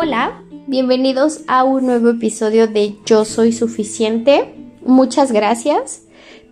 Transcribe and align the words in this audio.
Hola, 0.00 0.44
bienvenidos 0.68 1.40
a 1.48 1.64
un 1.64 1.86
nuevo 1.86 2.10
episodio 2.10 2.68
de 2.68 2.94
Yo 3.04 3.24
Soy 3.24 3.52
Suficiente. 3.52 4.54
Muchas 4.86 5.32
gracias 5.32 6.02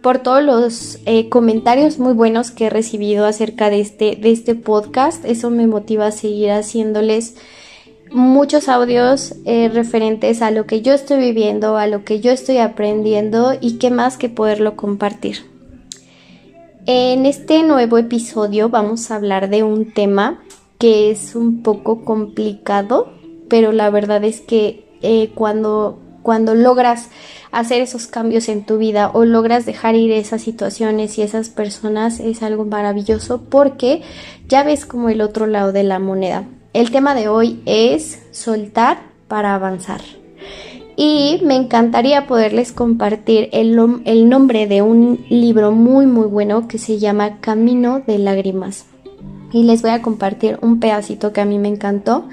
por 0.02 0.18
todos 0.18 0.42
los 0.42 0.98
eh, 1.06 1.28
comentarios 1.28 2.00
muy 2.00 2.12
buenos 2.12 2.50
que 2.50 2.66
he 2.66 2.70
recibido 2.70 3.24
acerca 3.24 3.70
de 3.70 3.78
este, 3.78 4.16
de 4.16 4.32
este 4.32 4.56
podcast. 4.56 5.24
Eso 5.24 5.50
me 5.50 5.68
motiva 5.68 6.06
a 6.08 6.10
seguir 6.10 6.50
haciéndoles 6.50 7.36
muchos 8.10 8.68
audios 8.68 9.36
eh, 9.44 9.70
referentes 9.72 10.42
a 10.42 10.50
lo 10.50 10.66
que 10.66 10.82
yo 10.82 10.92
estoy 10.92 11.20
viviendo, 11.20 11.76
a 11.76 11.86
lo 11.86 12.04
que 12.04 12.18
yo 12.18 12.32
estoy 12.32 12.58
aprendiendo 12.58 13.52
y 13.60 13.78
qué 13.78 13.90
más 13.90 14.16
que 14.16 14.28
poderlo 14.28 14.74
compartir. 14.74 15.46
En 16.86 17.26
este 17.26 17.62
nuevo 17.62 17.96
episodio 17.96 18.70
vamos 18.70 19.12
a 19.12 19.14
hablar 19.14 19.50
de 19.50 19.62
un 19.62 19.92
tema 19.92 20.42
que 20.78 21.10
es 21.10 21.36
un 21.36 21.62
poco 21.62 22.04
complicado 22.04 23.15
pero 23.48 23.72
la 23.72 23.90
verdad 23.90 24.24
es 24.24 24.40
que 24.40 24.84
eh, 25.02 25.30
cuando, 25.34 25.98
cuando 26.22 26.54
logras 26.54 27.08
hacer 27.52 27.80
esos 27.80 28.06
cambios 28.06 28.48
en 28.48 28.64
tu 28.64 28.78
vida 28.78 29.10
o 29.12 29.24
logras 29.24 29.66
dejar 29.66 29.94
ir 29.94 30.12
esas 30.12 30.42
situaciones 30.42 31.18
y 31.18 31.22
esas 31.22 31.48
personas 31.48 32.20
es 32.20 32.42
algo 32.42 32.64
maravilloso 32.64 33.42
porque 33.48 34.02
ya 34.48 34.62
ves 34.62 34.84
como 34.84 35.08
el 35.08 35.20
otro 35.20 35.46
lado 35.46 35.72
de 35.72 35.82
la 35.82 35.98
moneda. 35.98 36.44
El 36.72 36.90
tema 36.90 37.14
de 37.14 37.28
hoy 37.28 37.62
es 37.64 38.22
soltar 38.32 38.98
para 39.28 39.54
avanzar. 39.54 40.02
Y 40.98 41.40
me 41.44 41.56
encantaría 41.56 42.26
poderles 42.26 42.72
compartir 42.72 43.50
el, 43.52 43.78
el 44.06 44.28
nombre 44.28 44.66
de 44.66 44.80
un 44.80 45.24
libro 45.28 45.72
muy 45.72 46.06
muy 46.06 46.26
bueno 46.26 46.68
que 46.68 46.78
se 46.78 46.98
llama 46.98 47.38
Camino 47.40 48.00
de 48.06 48.18
Lágrimas. 48.18 48.86
Y 49.52 49.64
les 49.64 49.82
voy 49.82 49.90
a 49.90 50.02
compartir 50.02 50.58
un 50.62 50.80
pedacito 50.80 51.32
que 51.32 51.40
a 51.40 51.44
mí 51.44 51.58
me 51.58 51.68
encantó 51.68 52.28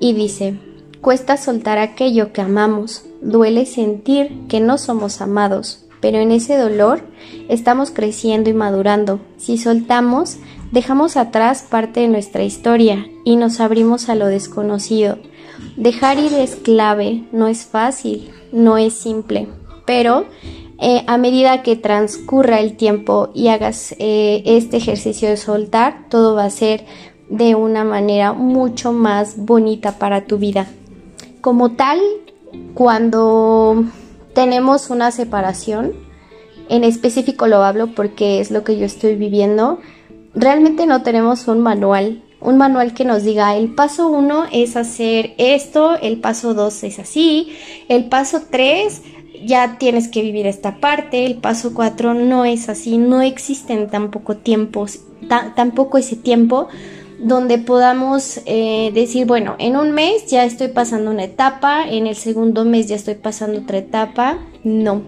y 0.00 0.12
dice, 0.12 0.58
cuesta 1.00 1.36
soltar 1.36 1.78
aquello 1.78 2.32
que 2.32 2.40
amamos, 2.40 3.04
duele 3.20 3.66
sentir 3.66 4.46
que 4.48 4.60
no 4.60 4.78
somos 4.78 5.20
amados, 5.20 5.86
pero 6.00 6.18
en 6.18 6.30
ese 6.30 6.56
dolor 6.56 7.02
estamos 7.48 7.90
creciendo 7.90 8.50
y 8.50 8.54
madurando. 8.54 9.20
Si 9.36 9.58
soltamos, 9.58 10.36
dejamos 10.70 11.16
atrás 11.16 11.66
parte 11.68 12.00
de 12.00 12.08
nuestra 12.08 12.44
historia 12.44 13.06
y 13.24 13.36
nos 13.36 13.60
abrimos 13.60 14.08
a 14.08 14.14
lo 14.14 14.26
desconocido. 14.26 15.18
Dejar 15.76 16.18
ir 16.18 16.32
es 16.34 16.56
clave, 16.56 17.24
no 17.32 17.48
es 17.48 17.64
fácil, 17.64 18.30
no 18.52 18.78
es 18.78 18.94
simple, 18.94 19.48
pero 19.86 20.26
eh, 20.80 21.02
a 21.08 21.18
medida 21.18 21.62
que 21.62 21.74
transcurra 21.74 22.60
el 22.60 22.76
tiempo 22.76 23.30
y 23.34 23.48
hagas 23.48 23.96
eh, 23.98 24.42
este 24.44 24.76
ejercicio 24.76 25.28
de 25.28 25.36
soltar, 25.36 26.08
todo 26.08 26.36
va 26.36 26.44
a 26.44 26.50
ser 26.50 26.84
de 27.30 27.54
una 27.54 27.84
manera 27.84 28.32
mucho 28.32 28.92
más 28.92 29.36
bonita 29.36 29.98
para 29.98 30.24
tu 30.24 30.38
vida. 30.38 30.66
Como 31.40 31.72
tal, 31.72 32.00
cuando 32.74 33.84
tenemos 34.34 34.90
una 34.90 35.10
separación, 35.10 35.92
en 36.68 36.84
específico 36.84 37.46
lo 37.46 37.62
hablo 37.62 37.94
porque 37.94 38.40
es 38.40 38.50
lo 38.50 38.64
que 38.64 38.78
yo 38.78 38.86
estoy 38.86 39.16
viviendo, 39.16 39.78
realmente 40.34 40.86
no 40.86 41.02
tenemos 41.02 41.48
un 41.48 41.60
manual, 41.60 42.22
un 42.40 42.56
manual 42.56 42.94
que 42.94 43.04
nos 43.04 43.24
diga 43.24 43.56
el 43.56 43.74
paso 43.74 44.08
uno 44.08 44.44
es 44.52 44.76
hacer 44.76 45.34
esto, 45.38 45.96
el 46.00 46.20
paso 46.20 46.54
dos 46.54 46.82
es 46.84 46.98
así, 46.98 47.52
el 47.88 48.08
paso 48.08 48.42
tres 48.50 49.02
ya 49.44 49.78
tienes 49.78 50.08
que 50.08 50.22
vivir 50.22 50.46
esta 50.46 50.76
parte, 50.78 51.24
el 51.24 51.36
paso 51.36 51.72
cuatro 51.74 52.14
no 52.14 52.44
es 52.44 52.68
así, 52.68 52.98
no 52.98 53.22
existen 53.22 53.88
tampoco 53.88 54.36
tiempos, 54.36 55.00
tampoco 55.56 55.98
ese 55.98 56.16
tiempo 56.16 56.68
donde 57.18 57.58
podamos 57.58 58.40
eh, 58.46 58.90
decir, 58.94 59.26
bueno, 59.26 59.56
en 59.58 59.76
un 59.76 59.92
mes 59.92 60.26
ya 60.26 60.44
estoy 60.44 60.68
pasando 60.68 61.10
una 61.10 61.24
etapa, 61.24 61.88
en 61.88 62.06
el 62.06 62.16
segundo 62.16 62.64
mes 62.64 62.86
ya 62.86 62.96
estoy 62.96 63.14
pasando 63.14 63.60
otra 63.60 63.78
etapa. 63.78 64.38
No. 64.62 65.02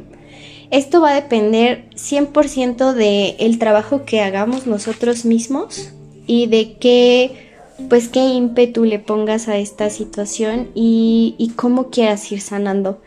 Esto 0.71 1.01
va 1.01 1.11
a 1.11 1.15
depender 1.15 1.89
100% 1.95 2.93
del 2.93 3.37
el 3.39 3.59
trabajo 3.59 4.05
que 4.05 4.21
hagamos 4.21 4.67
nosotros 4.67 5.25
mismos 5.25 5.93
y 6.27 6.47
de 6.47 6.77
qué, 6.79 7.51
pues, 7.89 8.09
qué 8.09 8.21
ímpetu 8.21 8.85
le 8.85 8.99
pongas 8.99 9.49
a 9.49 9.57
esta 9.59 9.91
situación 9.91 10.69
y, 10.75 11.35
y 11.39 11.51
cómo 11.51 11.91
quieras 11.91 12.31
ir 12.31 12.41
sanando. 12.41 13.01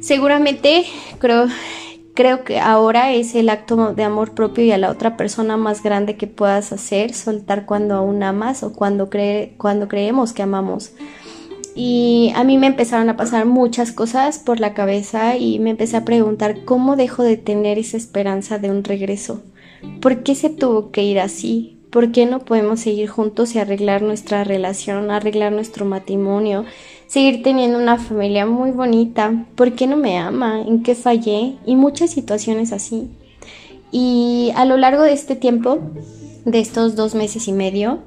Seguramente 0.00 0.84
creo 1.20 1.46
Creo 2.14 2.44
que 2.44 2.60
ahora 2.60 3.12
es 3.12 3.34
el 3.34 3.48
acto 3.48 3.94
de 3.94 4.04
amor 4.04 4.34
propio 4.34 4.64
y 4.64 4.70
a 4.70 4.78
la 4.78 4.90
otra 4.90 5.16
persona 5.16 5.56
más 5.56 5.82
grande 5.82 6.16
que 6.16 6.26
puedas 6.26 6.72
hacer, 6.72 7.14
soltar 7.14 7.64
cuando 7.64 7.94
aún 7.94 8.22
amas 8.22 8.62
o 8.62 8.74
cuando, 8.74 9.08
cree, 9.08 9.54
cuando 9.56 9.88
creemos 9.88 10.34
que 10.34 10.42
amamos. 10.42 10.92
Y 11.74 12.30
a 12.34 12.44
mí 12.44 12.58
me 12.58 12.66
empezaron 12.66 13.08
a 13.08 13.16
pasar 13.16 13.46
muchas 13.46 13.92
cosas 13.92 14.38
por 14.38 14.60
la 14.60 14.74
cabeza 14.74 15.38
y 15.38 15.58
me 15.58 15.70
empecé 15.70 15.96
a 15.96 16.04
preguntar 16.04 16.64
cómo 16.64 16.96
dejo 16.96 17.22
de 17.22 17.38
tener 17.38 17.78
esa 17.78 17.96
esperanza 17.96 18.58
de 18.58 18.70
un 18.70 18.84
regreso. 18.84 19.42
¿Por 20.02 20.22
qué 20.22 20.34
se 20.34 20.50
tuvo 20.50 20.90
que 20.90 21.02
ir 21.02 21.18
así? 21.18 21.78
¿Por 21.90 22.12
qué 22.12 22.26
no 22.26 22.40
podemos 22.40 22.80
seguir 22.80 23.08
juntos 23.08 23.54
y 23.54 23.58
arreglar 23.58 24.02
nuestra 24.02 24.44
relación, 24.44 25.10
arreglar 25.10 25.52
nuestro 25.52 25.84
matrimonio, 25.86 26.64
seguir 27.12 27.42
teniendo 27.42 27.78
una 27.78 27.98
familia 27.98 28.46
muy 28.46 28.70
bonita, 28.70 29.44
¿por 29.54 29.74
qué 29.74 29.86
no 29.86 29.98
me 29.98 30.16
ama? 30.16 30.62
¿En 30.62 30.82
qué 30.82 30.94
fallé? 30.94 31.56
Y 31.66 31.76
muchas 31.76 32.08
situaciones 32.08 32.72
así. 32.72 33.10
Y 33.90 34.50
a 34.56 34.64
lo 34.64 34.78
largo 34.78 35.02
de 35.02 35.12
este 35.12 35.36
tiempo, 35.36 35.78
de 36.46 36.58
estos 36.58 36.96
dos 36.96 37.14
meses 37.14 37.48
y 37.48 37.52
medio, 37.52 37.98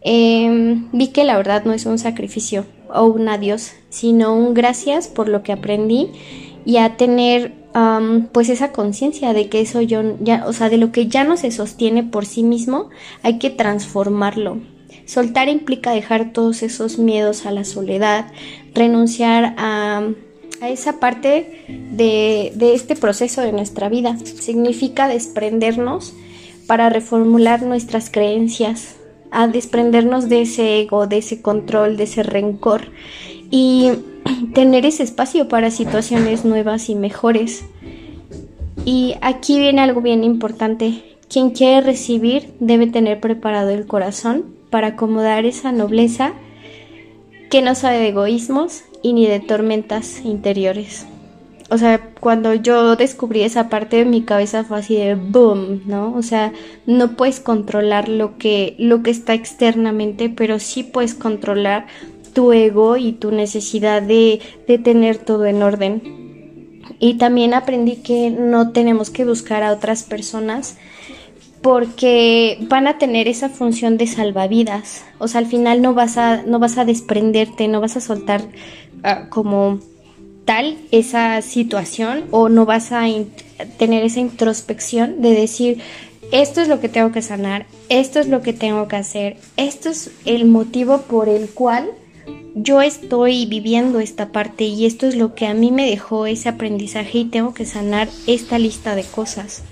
em, 0.00 0.88
vi 0.92 1.08
que 1.08 1.24
la 1.24 1.36
verdad 1.36 1.66
no 1.66 1.74
es 1.74 1.84
un 1.84 1.98
sacrificio 1.98 2.64
o 2.88 3.04
un 3.04 3.28
adiós, 3.28 3.72
sino 3.90 4.34
un 4.34 4.54
gracias 4.54 5.08
por 5.08 5.28
lo 5.28 5.42
que 5.42 5.52
aprendí 5.52 6.08
y 6.64 6.78
a 6.78 6.96
tener 6.96 7.52
pues 8.32 8.48
esa 8.48 8.70
conciencia 8.70 9.34
de 9.34 9.48
que 9.48 9.60
eso 9.60 9.82
yo 9.82 10.00
ya, 10.20 10.44
o 10.46 10.52
sea, 10.52 10.70
de 10.70 10.78
lo 10.78 10.92
que 10.92 11.08
ya 11.08 11.24
no 11.24 11.36
se 11.36 11.50
sostiene 11.50 12.04
por 12.04 12.24
sí 12.24 12.44
mismo, 12.44 12.88
hay 13.22 13.38
que 13.38 13.50
transformarlo 13.50 14.58
Soltar 15.06 15.48
implica 15.48 15.92
dejar 15.92 16.32
todos 16.32 16.62
esos 16.62 16.98
miedos 16.98 17.46
a 17.46 17.50
la 17.50 17.64
soledad, 17.64 18.26
renunciar 18.74 19.54
a, 19.58 20.08
esa 20.62 20.98
parte 20.98 21.64
de, 21.92 22.52
de 22.54 22.74
este 22.74 22.96
proceso 22.96 23.42
de 23.42 23.52
nuestra 23.52 23.88
vida. 23.90 24.16
Significa 24.18 25.08
desprendernos 25.08 26.14
para 26.66 26.88
reformular 26.88 27.62
nuestras 27.62 28.08
creencias, 28.08 28.96
a 29.30 29.46
desprendernos 29.46 30.28
de 30.28 30.42
ese 30.42 30.80
ego, 30.80 31.06
de 31.06 31.18
ese 31.18 31.42
control, 31.42 31.96
de 31.96 32.04
ese 32.04 32.22
rencor 32.22 32.88
y 33.50 33.90
tener 34.54 34.86
ese 34.86 35.02
espacio 35.02 35.48
para 35.48 35.70
situaciones 35.70 36.44
nuevas 36.44 36.88
y 36.88 36.94
mejores. 36.94 37.64
Y 38.86 39.16
aquí 39.20 39.58
viene 39.58 39.82
algo 39.82 40.00
bien 40.00 40.24
importante. 40.24 41.02
Quien 41.28 41.50
quiere 41.50 41.80
recibir 41.80 42.54
debe 42.60 42.86
tener 42.86 43.20
preparado 43.20 43.70
el 43.70 43.86
corazón 43.86 44.53
para 44.74 44.88
acomodar 44.88 45.46
esa 45.46 45.70
nobleza 45.70 46.32
que 47.48 47.62
no 47.62 47.76
sabe 47.76 47.98
de 47.98 48.08
egoísmos 48.08 48.82
y 49.02 49.12
ni 49.12 49.24
de 49.24 49.38
tormentas 49.38 50.22
interiores. 50.24 51.06
O 51.70 51.78
sea, 51.78 52.10
cuando 52.18 52.54
yo 52.54 52.96
descubrí 52.96 53.42
esa 53.42 53.68
parte 53.68 53.98
de 53.98 54.04
mi 54.04 54.22
cabeza 54.22 54.64
fue 54.64 54.80
así 54.80 54.96
de 54.96 55.14
boom, 55.14 55.82
¿no? 55.86 56.12
O 56.16 56.22
sea, 56.22 56.52
no 56.86 57.12
puedes 57.12 57.38
controlar 57.38 58.08
lo 58.08 58.36
que, 58.36 58.74
lo 58.80 59.04
que 59.04 59.12
está 59.12 59.34
externamente, 59.34 60.28
pero 60.28 60.58
sí 60.58 60.82
puedes 60.82 61.14
controlar 61.14 61.86
tu 62.32 62.52
ego 62.52 62.96
y 62.96 63.12
tu 63.12 63.30
necesidad 63.30 64.02
de, 64.02 64.40
de 64.66 64.78
tener 64.78 65.18
todo 65.18 65.46
en 65.46 65.62
orden. 65.62 66.82
Y 66.98 67.14
también 67.14 67.54
aprendí 67.54 67.98
que 67.98 68.28
no 68.32 68.72
tenemos 68.72 69.10
que 69.10 69.24
buscar 69.24 69.62
a 69.62 69.70
otras 69.70 70.02
personas 70.02 70.78
porque 71.64 72.58
van 72.68 72.86
a 72.86 72.98
tener 72.98 73.26
esa 73.26 73.48
función 73.48 73.96
de 73.96 74.06
salvavidas. 74.06 75.02
O 75.18 75.28
sea, 75.28 75.38
al 75.38 75.46
final 75.46 75.80
no 75.80 75.94
vas 75.94 76.18
a, 76.18 76.42
no 76.42 76.58
vas 76.58 76.76
a 76.76 76.84
desprenderte, 76.84 77.68
no 77.68 77.80
vas 77.80 77.96
a 77.96 78.02
soltar 78.02 78.42
ah, 79.02 79.30
como 79.30 79.78
tal 80.44 80.76
esa 80.90 81.40
situación 81.40 82.24
o 82.32 82.50
no 82.50 82.66
vas 82.66 82.92
a 82.92 83.06
tener 83.78 84.04
esa 84.04 84.20
introspección 84.20 85.22
de 85.22 85.30
decir, 85.30 85.80
esto 86.32 86.60
es 86.60 86.68
lo 86.68 86.80
que 86.80 86.90
tengo 86.90 87.12
que 87.12 87.22
sanar, 87.22 87.64
esto 87.88 88.20
es 88.20 88.28
lo 88.28 88.42
que 88.42 88.52
tengo 88.52 88.86
que 88.86 88.96
hacer, 88.96 89.38
esto 89.56 89.88
es 89.88 90.10
el 90.26 90.44
motivo 90.44 90.98
por 91.08 91.30
el 91.30 91.48
cual 91.48 91.88
yo 92.54 92.82
estoy 92.82 93.46
viviendo 93.46 94.00
esta 94.00 94.32
parte 94.32 94.64
y 94.64 94.84
esto 94.84 95.06
es 95.06 95.16
lo 95.16 95.34
que 95.34 95.46
a 95.46 95.54
mí 95.54 95.72
me 95.72 95.88
dejó 95.88 96.26
ese 96.26 96.50
aprendizaje 96.50 97.20
y 97.20 97.24
tengo 97.24 97.54
que 97.54 97.64
sanar 97.64 98.10
esta 98.26 98.58
lista 98.58 98.94
de 98.94 99.04
cosas 99.04 99.62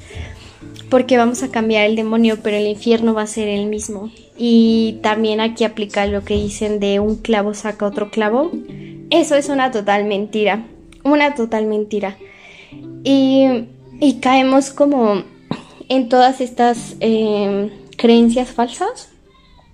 porque 0.92 1.16
vamos 1.16 1.42
a 1.42 1.48
cambiar 1.48 1.86
el 1.86 1.96
demonio, 1.96 2.40
pero 2.42 2.58
el 2.58 2.66
infierno 2.66 3.14
va 3.14 3.22
a 3.22 3.26
ser 3.26 3.48
el 3.48 3.64
mismo. 3.64 4.10
Y 4.36 4.98
también 5.02 5.40
aquí 5.40 5.64
aplica 5.64 6.04
lo 6.04 6.22
que 6.22 6.34
dicen 6.34 6.80
de 6.80 7.00
un 7.00 7.16
clavo 7.16 7.54
saca 7.54 7.86
otro 7.86 8.10
clavo. 8.10 8.50
Eso 9.08 9.34
es 9.34 9.48
una 9.48 9.70
total 9.70 10.04
mentira, 10.04 10.66
una 11.02 11.34
total 11.34 11.64
mentira. 11.64 12.18
Y, 13.04 13.70
caemos 14.20 14.70
como 14.70 15.22
en 15.88 16.10
todas 16.10 16.42
estas 16.42 16.96
em, 17.00 17.70
creencias 17.96 18.50
falsas 18.50 19.08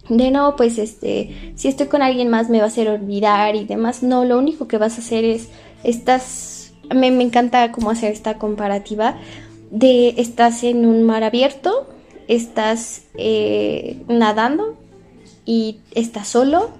de 0.08 0.30
no, 0.30 0.54
pues 0.54 0.78
este, 0.78 1.52
si 1.56 1.66
estoy 1.66 1.88
con 1.88 2.00
alguien 2.00 2.28
más 2.28 2.48
me 2.48 2.58
va 2.58 2.64
a 2.64 2.68
hacer 2.68 2.88
olvidar 2.88 3.56
y 3.56 3.64
demás. 3.64 4.04
No, 4.04 4.24
lo 4.24 4.38
único 4.38 4.68
que 4.68 4.78
vas 4.78 4.98
a 4.98 5.00
hacer 5.00 5.24
es, 5.24 5.48
estás, 5.82 6.74
me, 6.94 7.10
me 7.10 7.24
encanta 7.24 7.72
cómo 7.72 7.90
hacer 7.90 8.12
esta 8.12 8.38
comparativa 8.38 9.18
de 9.70 10.14
estás 10.16 10.64
en 10.64 10.86
un 10.86 11.02
mar 11.02 11.24
abierto, 11.24 11.86
estás 12.26 13.02
eh, 13.16 14.02
nadando 14.08 14.76
y 15.44 15.78
estás 15.94 16.28
solo 16.28 16.70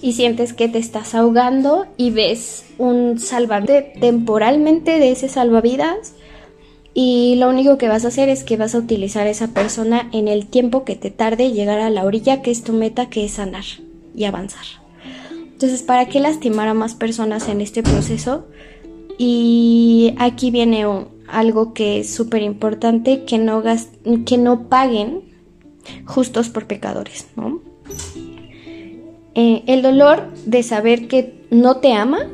y 0.00 0.12
sientes 0.12 0.52
que 0.52 0.68
te 0.68 0.78
estás 0.78 1.14
ahogando 1.14 1.86
y 1.96 2.10
ves 2.10 2.64
un 2.78 3.18
salvarte 3.18 3.92
temporalmente 4.00 4.98
de 4.98 5.12
ese 5.12 5.28
salvavidas 5.28 6.14
y 6.94 7.36
lo 7.36 7.48
único 7.48 7.78
que 7.78 7.88
vas 7.88 8.04
a 8.04 8.08
hacer 8.08 8.28
es 8.28 8.44
que 8.44 8.56
vas 8.56 8.74
a 8.74 8.78
utilizar 8.78 9.26
esa 9.26 9.48
persona 9.48 10.08
en 10.12 10.28
el 10.28 10.46
tiempo 10.46 10.84
que 10.84 10.96
te 10.96 11.10
tarde 11.10 11.52
llegar 11.52 11.80
a 11.80 11.90
la 11.90 12.04
orilla 12.04 12.42
que 12.42 12.50
es 12.50 12.62
tu 12.62 12.72
meta 12.72 13.08
que 13.08 13.24
es 13.24 13.32
sanar 13.32 13.64
y 14.14 14.24
avanzar. 14.24 14.64
Entonces, 15.52 15.82
¿para 15.82 16.06
qué 16.06 16.20
lastimar 16.20 16.68
a 16.68 16.74
más 16.74 16.94
personas 16.94 17.48
en 17.48 17.60
este 17.60 17.82
proceso? 17.82 18.46
Y 19.16 20.14
aquí 20.18 20.50
viene 20.50 20.86
algo 21.32 21.72
que 21.72 22.00
es 22.00 22.14
súper 22.14 22.42
importante, 22.42 23.24
que 23.24 23.38
no, 23.38 23.62
que 24.24 24.38
no 24.38 24.68
paguen 24.68 25.22
justos 26.04 26.48
por 26.48 26.66
pecadores, 26.66 27.26
¿no? 27.36 27.60
Eh, 29.34 29.62
el 29.66 29.82
dolor 29.82 30.28
de 30.44 30.62
saber 30.62 31.08
que 31.08 31.46
no 31.50 31.78
te 31.78 31.94
ama 31.94 32.28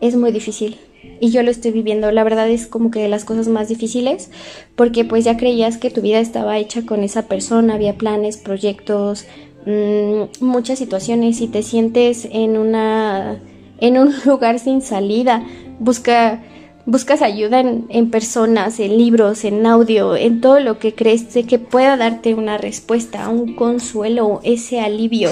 es 0.00 0.16
muy 0.16 0.32
difícil 0.32 0.78
y 1.20 1.30
yo 1.30 1.42
lo 1.42 1.50
estoy 1.50 1.70
viviendo. 1.70 2.10
La 2.10 2.24
verdad 2.24 2.48
es 2.48 2.66
como 2.66 2.90
que 2.90 3.00
de 3.00 3.08
las 3.08 3.24
cosas 3.24 3.48
más 3.48 3.68
difíciles 3.68 4.30
porque 4.74 5.04
pues 5.04 5.24
ya 5.24 5.36
creías 5.36 5.76
que 5.76 5.90
tu 5.90 6.00
vida 6.00 6.18
estaba 6.18 6.58
hecha 6.58 6.86
con 6.86 7.04
esa 7.04 7.28
persona, 7.28 7.74
había 7.74 7.96
planes, 7.96 8.38
proyectos, 8.38 9.26
mm, 9.66 10.44
muchas 10.44 10.78
situaciones 10.78 11.42
y 11.42 11.48
te 11.48 11.62
sientes 11.62 12.26
en 12.30 12.56
una 12.56 13.38
en 13.78 13.98
un 13.98 14.14
lugar 14.24 14.58
sin 14.58 14.80
salida. 14.80 15.44
Busca 15.78 16.42
buscas 16.90 17.22
ayuda 17.22 17.60
en, 17.60 17.86
en, 17.88 18.10
personas, 18.10 18.80
en 18.80 18.98
libros, 18.98 19.44
en 19.44 19.64
audio, 19.64 20.16
en 20.16 20.40
todo 20.40 20.58
lo 20.58 20.78
que 20.78 20.94
crees 20.94 21.24
que 21.46 21.58
pueda 21.58 21.96
darte 21.96 22.34
una 22.34 22.58
respuesta, 22.58 23.28
un 23.28 23.54
consuelo, 23.54 24.40
ese 24.42 24.80
alivio. 24.80 25.30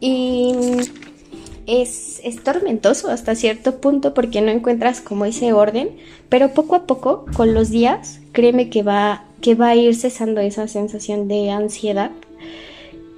Y 0.00 0.54
es, 1.66 2.20
es, 2.24 2.42
tormentoso 2.42 3.10
hasta 3.10 3.34
cierto 3.34 3.80
punto 3.80 4.14
porque 4.14 4.40
no 4.40 4.50
encuentras 4.50 5.00
como 5.00 5.26
ese 5.26 5.52
orden, 5.52 5.90
pero 6.30 6.54
poco 6.54 6.74
a 6.74 6.86
poco, 6.86 7.26
con 7.36 7.52
los 7.52 7.68
días, 7.68 8.20
créeme 8.32 8.70
que 8.70 8.82
va, 8.82 9.24
que 9.42 9.54
va 9.54 9.68
a 9.68 9.76
ir 9.76 9.94
cesando 9.94 10.40
esa 10.40 10.68
sensación 10.68 11.28
de 11.28 11.50
ansiedad 11.50 12.10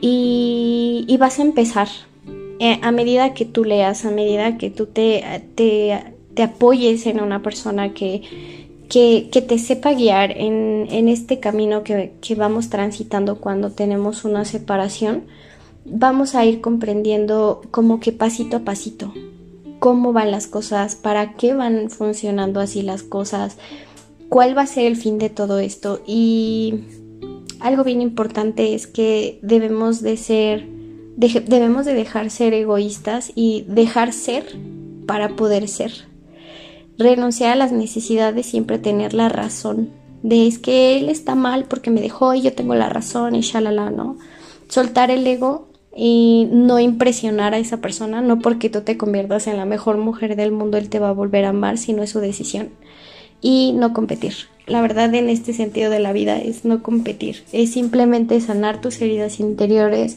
y, 0.01 1.05
y 1.07 1.17
vas 1.19 1.39
a 1.39 1.43
empezar. 1.43 1.89
Eh, 2.61 2.79
a 2.83 2.93
medida 2.93 3.35
que 3.35 3.45
tú 3.45 3.65
leas, 3.65 4.05
a 4.05 4.11
medida 4.11 4.59
que 4.59 4.71
tú 4.71 4.87
te, 4.87 5.25
te, 5.57 6.14
te 6.35 6.43
apoyes 6.43 7.07
en 7.07 7.21
una 7.21 7.43
persona 7.43 7.95
que, 7.95 8.23
que, 8.89 9.29
te 9.47 9.59
sepa 9.59 9.95
guiar 9.95 10.33
en, 10.33 10.87
en 10.91 11.09
este 11.09 11.41
camino 11.41 11.83
que, 11.83 12.13
que 12.21 12.35
vamos 12.35 12.71
transitando 12.71 13.37
cuando 13.37 13.71
tenemos 13.71 14.25
una 14.25 14.45
separación, 14.45 15.25
vamos 15.85 16.35
a 16.35 16.45
ir 16.45 16.61
comprendiendo 16.61 17.63
como 17.71 18.01
que 18.01 18.13
pasito 18.13 18.59
a 18.59 18.61
pasito 18.61 19.13
cómo 19.85 20.15
van 20.15 20.31
las 20.31 20.47
cosas, 20.47 20.97
para 20.97 21.35
qué 21.35 21.53
van 21.53 21.91
funcionando 21.91 22.59
así 22.61 22.81
las 22.81 23.03
cosas, 23.03 23.59
cuál 24.31 24.57
va 24.57 24.63
a 24.63 24.67
ser 24.67 24.87
el 24.87 24.97
fin 24.97 25.19
de 25.19 25.29
todo 25.29 25.59
esto 25.59 26.01
y 26.07 26.85
algo 27.61 27.85
bien 27.85 28.01
importante 28.01 28.75
es 28.75 28.87
que 28.87 29.39
debemos 29.43 30.01
de 30.01 30.17
ser 30.17 30.67
debemos 31.19 31.85
de 31.85 31.93
dejar 31.93 32.31
ser 32.31 32.55
egoístas 32.55 33.31
y 33.35 33.67
dejar 33.69 34.15
ser 34.15 34.57
para 35.07 35.37
poder 35.37 35.69
ser. 35.69 35.93
Renunciar 36.99 37.53
a 37.53 37.57
las 37.57 37.73
necesidades, 37.73 38.47
siempre 38.47 38.79
tener 38.79 39.15
la 39.15 39.29
razón. 39.29 39.91
De 40.23 40.47
es 40.47 40.59
que 40.59 40.97
él 40.97 41.09
está 41.09 41.35
mal 41.35 41.65
porque 41.65 41.91
me 41.91 42.01
dejó 42.01 42.35
y 42.35 42.43
yo 42.43 42.53
tengo 42.53 42.75
la 42.75 42.89
razón 42.89 43.35
y 43.35 43.41
shalala, 43.41 43.91
¿no? 43.91 44.17
Soltar 44.69 45.11
el 45.11 45.27
ego 45.27 45.69
y 45.97 46.49
no 46.51 46.81
impresionar 46.81 47.55
a 47.55 47.59
esa 47.59 47.79
persona, 47.81 48.21
no 48.21 48.39
porque 48.39 48.71
tú 48.71 48.81
te 48.81 48.97
conviertas 48.97 49.47
en 49.47 49.57
la 49.57 49.65
mejor 49.65 49.99
mujer 49.99 50.37
del 50.37 50.53
mundo, 50.53 50.79
él 50.79 50.89
te 50.89 50.99
va 50.99 51.11
a 51.11 51.13
volver 51.13 51.45
a 51.45 51.51
amar, 51.51 51.79
sino 51.79 52.03
es 52.03 52.11
su 52.11 52.21
decisión. 52.21 52.71
Y 53.41 53.73
no 53.73 53.93
competir. 53.93 54.35
La 54.67 54.81
verdad 54.81 55.15
en 55.15 55.29
este 55.29 55.53
sentido 55.53 55.91
de 55.91 56.01
la 56.01 56.13
vida 56.13 56.39
es 56.39 56.65
no 56.65 56.83
competir, 56.83 57.45
es 57.53 57.73
simplemente 57.73 58.41
sanar 58.41 58.81
tus 58.81 59.01
heridas 59.03 59.41
interiores 59.41 60.17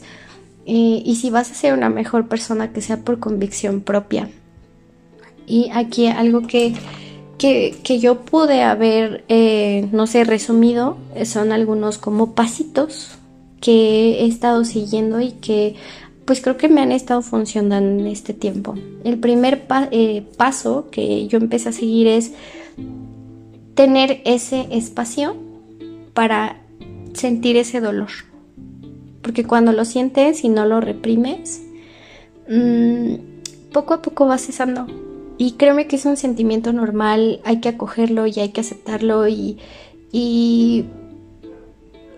eh, 0.64 1.02
y 1.04 1.16
si 1.16 1.28
vas 1.28 1.50
a 1.50 1.54
ser 1.54 1.74
una 1.74 1.90
mejor 1.90 2.28
persona 2.28 2.72
que 2.72 2.80
sea 2.80 2.98
por 2.98 3.18
convicción 3.18 3.82
propia. 3.82 4.30
Y 5.48 5.70
aquí 5.72 6.06
algo 6.08 6.42
que, 6.42 6.74
que, 7.38 7.76
que 7.82 7.98
yo 7.98 8.20
pude 8.20 8.62
haber, 8.62 9.24
eh, 9.28 9.88
no 9.92 10.06
sé, 10.06 10.24
resumido 10.24 10.98
son 11.24 11.52
algunos 11.52 11.98
como 11.98 12.34
pasitos 12.34 13.18
que 13.60 14.20
he 14.20 14.26
estado 14.26 14.64
siguiendo 14.64 15.20
y 15.20 15.32
que 15.32 15.74
pues 16.28 16.42
creo 16.42 16.58
que 16.58 16.68
me 16.68 16.82
han 16.82 16.92
estado 16.92 17.22
funcionando 17.22 18.00
en 18.00 18.06
este 18.06 18.34
tiempo. 18.34 18.74
El 19.02 19.18
primer 19.18 19.66
eh, 19.90 20.26
paso 20.36 20.88
que 20.90 21.26
yo 21.26 21.38
empecé 21.38 21.70
a 21.70 21.72
seguir 21.72 22.06
es 22.06 22.32
tener 23.74 24.20
ese 24.26 24.66
espacio 24.70 25.36
para 26.12 26.60
sentir 27.14 27.56
ese 27.56 27.80
dolor. 27.80 28.10
Porque 29.22 29.44
cuando 29.44 29.72
lo 29.72 29.86
sientes 29.86 30.44
y 30.44 30.50
no 30.50 30.66
lo 30.66 30.82
reprimes, 30.82 31.62
mm, 32.46 33.14
poco 33.72 33.94
a 33.94 34.02
poco 34.02 34.26
va 34.26 34.36
cesando. 34.36 34.86
Y 35.38 35.52
créeme 35.52 35.86
que 35.86 35.96
es 35.96 36.04
un 36.04 36.16
sentimiento 36.16 36.72
normal, 36.72 37.40
hay 37.44 37.60
que 37.60 37.70
acogerlo 37.70 38.26
y 38.26 38.40
hay 38.40 38.48
que 38.50 38.60
aceptarlo 38.60 39.28
y, 39.28 39.58
y 40.12 40.84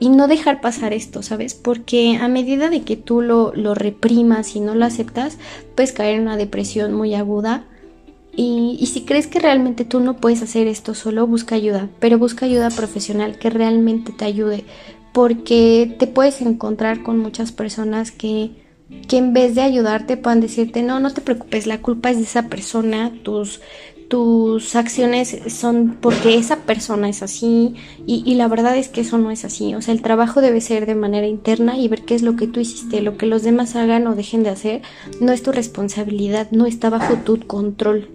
y 0.01 0.09
no 0.09 0.27
dejar 0.27 0.63
pasar 0.63 0.95
esto, 0.95 1.23
¿sabes? 1.23 1.55
Porque 1.55 2.17
a 2.17 2.27
medida 2.27 2.71
de 2.71 2.83
que 2.83 2.97
tú 2.97 3.21
lo, 3.21 3.53
lo 3.55 3.75
reprimas 3.75 4.57
y 4.57 4.61
no 4.61 4.75
lo 4.75 4.87
aceptas, 4.87 5.37
puedes 5.77 5.93
caer 5.93 6.17
en 6.17 6.23
una 6.23 6.39
depresión 6.39 6.95
muy 6.95 7.15
aguda. 7.15 7.67
Y, 8.35 8.79
y, 8.81 8.87
si 8.87 9.03
crees 9.03 9.27
que 9.27 9.41
realmente 9.41 9.85
tú 9.85 10.01
no 10.01 10.17
puedes 10.17 10.41
hacer 10.41 10.67
esto 10.69 10.95
solo, 10.95 11.27
busca 11.27 11.57
ayuda, 11.57 11.91
pero 11.99 12.17
busca 12.17 12.47
ayuda 12.47 12.71
profesional 12.71 13.39
que 13.39 13.51
realmente 13.51 14.13
te 14.13 14.25
ayude, 14.25 14.65
porque 15.13 15.95
te 15.99 16.07
puedes 16.07 16.41
encontrar 16.41 17.03
con 17.03 17.19
muchas 17.19 17.53
personas 17.53 18.11
que, 18.11 18.53
que 19.09 19.19
en 19.19 19.33
vez 19.33 19.55
de 19.55 19.63
ayudarte 19.63 20.17
puedan 20.17 20.41
decirte, 20.41 20.83
no, 20.83 21.01
no 21.01 21.13
te 21.13 21.21
preocupes, 21.21 21.67
la 21.67 21.83
culpa 21.83 22.11
es 22.11 22.19
de 22.19 22.25
esa 22.25 22.49
persona, 22.49 23.13
tus, 23.23 23.61
tus 24.11 24.75
acciones 24.75 25.37
son 25.47 25.97
porque 26.01 26.37
esa 26.37 26.57
persona 26.65 27.09
es 27.09 27.23
así 27.23 27.75
y, 28.07 28.35
la 28.35 28.49
verdad 28.49 28.77
es 28.77 28.89
que 28.89 29.03
eso 29.03 29.19
no 29.19 29.31
es 29.31 29.45
así. 29.45 29.75
O 29.77 29.83
sea, 29.83 29.95
el 29.95 30.03
trabajo 30.03 30.41
debe 30.41 30.61
ser 30.61 30.87
de 30.87 30.97
manera 30.97 31.29
interna 31.29 31.79
y 31.79 31.87
ver 31.87 32.03
qué 32.03 32.17
es 32.17 32.23
lo 32.23 32.35
que 32.35 32.49
tú 32.49 32.59
hiciste, 32.59 33.03
lo 33.03 33.17
que 33.17 33.27
los 33.27 33.45
demás 33.45 33.77
hagan 33.77 34.07
o 34.09 34.17
dejen 34.17 34.43
de 34.43 34.51
hacer, 34.51 34.83
no 35.21 35.31
es 35.33 35.43
tu 35.43 35.53
responsabilidad, 35.53 36.49
no 36.51 36.67
está 36.67 36.91
bajo 36.91 37.15
tu 37.19 37.39
control. 37.47 38.09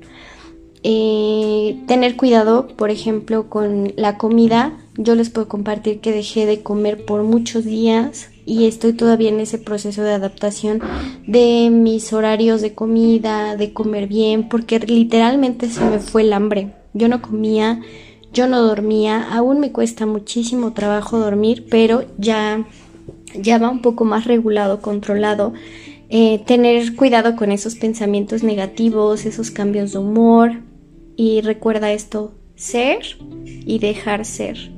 Eh, 0.84 1.82
tener 1.88 2.18
cuidado, 2.18 2.68
por 2.68 2.90
ejemplo, 2.90 3.50
con 3.50 3.94
la 3.96 4.18
comida. 4.18 4.78
Yo 4.98 5.16
les 5.16 5.30
puedo 5.30 5.48
compartir 5.48 6.00
que 6.00 6.12
dejé 6.12 6.46
de 6.46 6.62
comer 6.62 7.06
por 7.06 7.24
muchos 7.24 7.64
días 7.64 8.30
y 8.46 8.66
estoy 8.66 8.94
todavía 8.94 9.30
en 9.30 9.40
ese 9.40 9.58
proceso 9.58 10.04
de 10.04 10.14
adaptación 10.14 10.82
de 11.26 11.70
mis 11.72 12.14
horarios 12.14 12.62
de 12.62 12.74
comida, 12.74 13.56
de 13.56 13.74
comer 13.74 14.08
bien, 14.08 14.48
porque 14.50 14.80
literalmente 14.80 15.68
se 15.70 15.84
me 15.84 16.00
fue 16.00 16.22
el 16.22 16.34
hambre. 16.34 16.74
Yo 16.94 17.08
no 17.08 17.22
comía, 17.22 17.82
yo 18.32 18.48
no 18.48 18.62
dormía, 18.62 19.34
aún 19.34 19.60
me 19.60 19.72
cuesta 19.72 20.06
muchísimo 20.06 20.74
trabajo 20.74 21.18
dormir, 21.18 21.66
pero 21.70 22.06
ya, 22.18 22.68
ya 23.34 23.58
va 23.58 23.70
un 23.70 23.82
poco 23.82 24.06
más 24.06 24.26
regulado, 24.26 24.82
controlado. 24.82 25.54
Eh, 26.10 26.44
tener 26.46 26.96
cuidado 26.96 27.36
con 27.36 27.52
esos 27.52 27.76
pensamientos 27.76 28.44
negativos, 28.44 29.26
esos 29.26 29.50
cambios 29.50 29.94
de 29.94 29.98
humor 29.98 30.62
y 31.18 31.42
recuerda 31.42 31.92
esto, 31.92 32.36
ser 32.56 33.18
y 33.36 33.80
dejar 33.80 34.24
ser. 34.24 34.72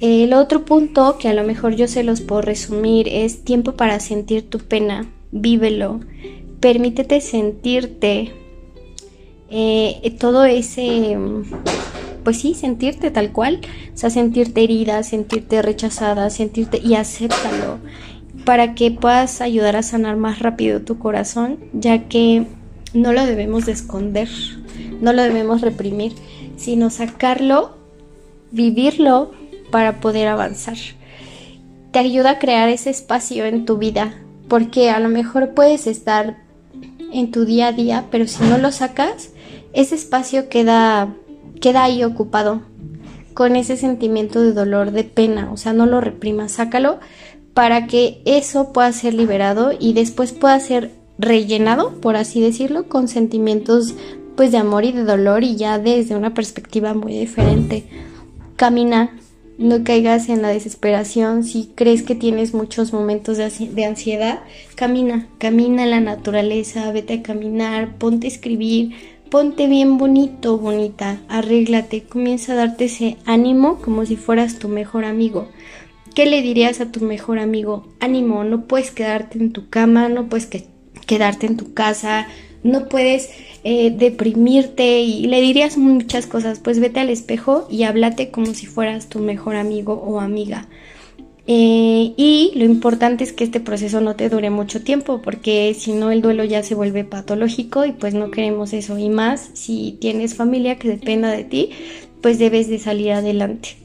El 0.00 0.34
otro 0.34 0.64
punto 0.64 1.16
que 1.18 1.28
a 1.28 1.34
lo 1.34 1.44
mejor 1.44 1.74
yo 1.74 1.88
se 1.88 2.02
los 2.02 2.20
puedo 2.20 2.42
resumir 2.42 3.08
es 3.08 3.44
tiempo 3.44 3.72
para 3.72 3.98
sentir 3.98 4.48
tu 4.50 4.58
pena, 4.58 5.10
vívelo, 5.32 6.00
permítete 6.60 7.22
sentirte 7.22 8.32
eh, 9.48 10.16
todo 10.18 10.44
ese, 10.44 11.16
pues 12.24 12.38
sí, 12.38 12.52
sentirte 12.52 13.10
tal 13.10 13.32
cual, 13.32 13.60
o 13.94 13.96
sea, 13.96 14.10
sentirte 14.10 14.64
herida, 14.64 15.02
sentirte 15.02 15.62
rechazada, 15.62 16.28
sentirte 16.28 16.78
y 16.78 16.94
acéptalo 16.94 17.78
para 18.44 18.74
que 18.74 18.90
puedas 18.90 19.40
ayudar 19.40 19.76
a 19.76 19.82
sanar 19.82 20.16
más 20.16 20.40
rápido 20.40 20.82
tu 20.82 20.98
corazón, 20.98 21.58
ya 21.72 22.08
que 22.08 22.46
no 22.92 23.12
lo 23.12 23.24
debemos 23.24 23.64
de 23.64 23.72
esconder, 23.72 24.28
no 25.00 25.12
lo 25.12 25.22
debemos 25.22 25.62
reprimir, 25.62 26.12
sino 26.56 26.90
sacarlo, 26.90 27.76
vivirlo 28.50 29.32
para 29.70 30.00
poder 30.00 30.28
avanzar. 30.28 30.76
te 31.92 31.98
ayuda 31.98 32.32
a 32.32 32.38
crear 32.38 32.68
ese 32.68 32.90
espacio 32.90 33.46
en 33.46 33.64
tu 33.64 33.78
vida, 33.78 34.14
porque 34.48 34.90
a 34.90 35.00
lo 35.00 35.08
mejor 35.08 35.54
puedes 35.54 35.86
estar 35.86 36.36
en 37.12 37.30
tu 37.30 37.44
día 37.44 37.68
a 37.68 37.72
día, 37.72 38.04
pero 38.10 38.26
si 38.26 38.44
no 38.44 38.58
lo 38.58 38.70
sacas, 38.70 39.30
ese 39.72 39.94
espacio 39.94 40.48
queda, 40.48 41.14
queda 41.60 41.84
ahí 41.84 42.04
ocupado 42.04 42.62
con 43.32 43.56
ese 43.56 43.76
sentimiento 43.76 44.40
de 44.40 44.52
dolor, 44.52 44.90
de 44.90 45.04
pena, 45.04 45.50
o 45.52 45.56
sea, 45.56 45.72
no 45.72 45.86
lo 45.86 46.00
reprimas, 46.00 46.52
sácalo 46.52 46.98
para 47.56 47.86
que 47.86 48.20
eso 48.26 48.70
pueda 48.74 48.92
ser 48.92 49.14
liberado 49.14 49.72
y 49.78 49.94
después 49.94 50.34
pueda 50.34 50.60
ser 50.60 50.90
rellenado, 51.18 52.02
por 52.02 52.16
así 52.16 52.42
decirlo, 52.42 52.86
con 52.86 53.08
sentimientos 53.08 53.94
pues 54.36 54.52
de 54.52 54.58
amor 54.58 54.84
y 54.84 54.92
de 54.92 55.04
dolor 55.04 55.42
y 55.42 55.56
ya 55.56 55.78
desde 55.78 56.14
una 56.14 56.34
perspectiva 56.34 56.92
muy 56.92 57.14
diferente. 57.14 57.86
Camina, 58.56 59.18
no 59.58 59.84
caigas 59.84 60.28
en 60.28 60.42
la 60.42 60.48
desesperación. 60.48 61.44
Si 61.44 61.70
crees 61.74 62.02
que 62.02 62.14
tienes 62.14 62.54
muchos 62.54 62.92
momentos 62.92 63.36
de, 63.36 63.84
ansiedad, 63.84 64.40
camina, 64.74 65.28
camina 65.38 65.84
en 65.84 65.90
la 65.90 66.00
naturaleza, 66.00 66.90
vete 66.92 67.14
a 67.14 67.22
caminar, 67.22 67.96
ponte 67.96 68.26
a 68.26 68.30
escribir, 68.30 68.92
ponte 69.30 69.66
bien 69.66 69.98
bonito, 69.98 70.58
bonita, 70.58 71.20
arréglate, 71.28 72.02
comienza 72.02 72.52
a 72.52 72.56
darte 72.56 72.86
ese 72.86 73.16
ánimo 73.24 73.80
como 73.80 74.04
si 74.06 74.16
fueras 74.16 74.58
tu 74.58 74.68
mejor 74.68 75.04
amigo. 75.04 75.48
¿Qué 76.14 76.26
le 76.26 76.40
dirías 76.40 76.80
a 76.80 76.90
tu 76.90 77.00
mejor 77.00 77.38
amigo? 77.38 77.86
Ánimo, 78.00 78.44
no 78.44 78.66
puedes 78.66 78.90
quedarte 78.90 79.38
en 79.38 79.52
tu 79.52 79.68
cama, 79.68 80.08
no 80.08 80.28
puedes 80.28 80.48
quedarte 81.06 81.46
en 81.46 81.56
tu 81.56 81.74
casa, 81.74 82.26
no 82.66 82.88
puedes 82.88 83.30
eh, 83.64 83.90
deprimirte 83.90 85.00
y 85.00 85.26
le 85.26 85.40
dirías 85.40 85.76
muchas 85.76 86.26
cosas, 86.26 86.60
pues 86.60 86.78
vete 86.80 87.00
al 87.00 87.10
espejo 87.10 87.66
y 87.70 87.84
háblate 87.84 88.30
como 88.30 88.54
si 88.54 88.66
fueras 88.66 89.08
tu 89.08 89.18
mejor 89.18 89.56
amigo 89.56 89.94
o 89.94 90.20
amiga. 90.20 90.68
Eh, 91.48 92.12
y 92.16 92.52
lo 92.56 92.64
importante 92.64 93.22
es 93.22 93.32
que 93.32 93.44
este 93.44 93.60
proceso 93.60 94.00
no 94.00 94.16
te 94.16 94.28
dure 94.28 94.50
mucho 94.50 94.82
tiempo 94.82 95.22
porque 95.22 95.76
si 95.78 95.92
no 95.92 96.10
el 96.10 96.20
duelo 96.20 96.42
ya 96.42 96.64
se 96.64 96.74
vuelve 96.74 97.04
patológico 97.04 97.84
y 97.84 97.92
pues 97.92 98.14
no 98.14 98.32
queremos 98.32 98.72
eso 98.72 98.98
y 98.98 99.08
más 99.08 99.50
si 99.54 99.96
tienes 100.00 100.34
familia 100.34 100.76
que 100.76 100.88
dependa 100.88 101.30
de 101.30 101.44
ti 101.44 101.70
pues 102.20 102.40
debes 102.40 102.68
de 102.68 102.80
salir 102.80 103.12
adelante. 103.12 103.76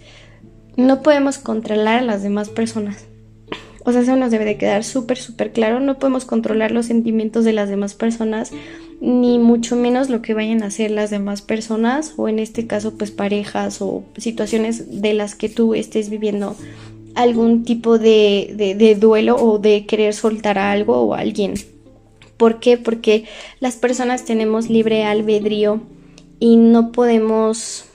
No 0.75 1.03
podemos 1.03 1.37
controlar 1.37 1.99
a 1.99 2.01
las 2.03 2.23
demás 2.23 2.49
personas. 2.49 3.05
O 3.83 3.91
sea, 3.91 4.01
eso 4.01 4.15
nos 4.15 4.31
debe 4.31 4.45
de 4.45 4.57
quedar 4.57 4.83
súper, 4.83 5.17
súper 5.17 5.51
claro. 5.51 5.79
No 5.79 5.97
podemos 5.97 6.25
controlar 6.25 6.71
los 6.71 6.85
sentimientos 6.85 7.45
de 7.45 7.53
las 7.53 7.69
demás 7.69 7.93
personas 7.93 8.51
ni 9.01 9.39
mucho 9.39 9.75
menos 9.75 10.11
lo 10.11 10.21
que 10.21 10.35
vayan 10.35 10.61
a 10.61 10.67
hacer 10.67 10.91
las 10.91 11.09
demás 11.09 11.41
personas 11.41 12.13
o 12.17 12.29
en 12.29 12.37
este 12.37 12.67
caso 12.67 12.93
pues 12.93 13.09
parejas 13.09 13.81
o 13.81 14.03
situaciones 14.15 15.01
de 15.01 15.15
las 15.15 15.33
que 15.33 15.49
tú 15.49 15.73
estés 15.73 16.11
viviendo 16.11 16.55
algún 17.15 17.63
tipo 17.65 17.97
de, 17.97 18.75
de, 18.77 18.95
duelo 18.95 19.35
o 19.35 19.57
de 19.57 19.87
querer 19.87 20.13
soltar 20.13 20.59
a 20.59 20.71
algo 20.71 21.01
o 21.01 21.13
a 21.15 21.19
alguien. 21.19 21.55
¿Por 22.37 22.59
qué? 22.59 22.77
Porque 22.77 23.25
las 23.59 23.75
personas 23.75 24.23
tenemos 24.23 24.69
libre 24.69 25.03
albedrío 25.03 25.81
y 26.39 26.55
no 26.57 26.91
podemos, 26.91 27.85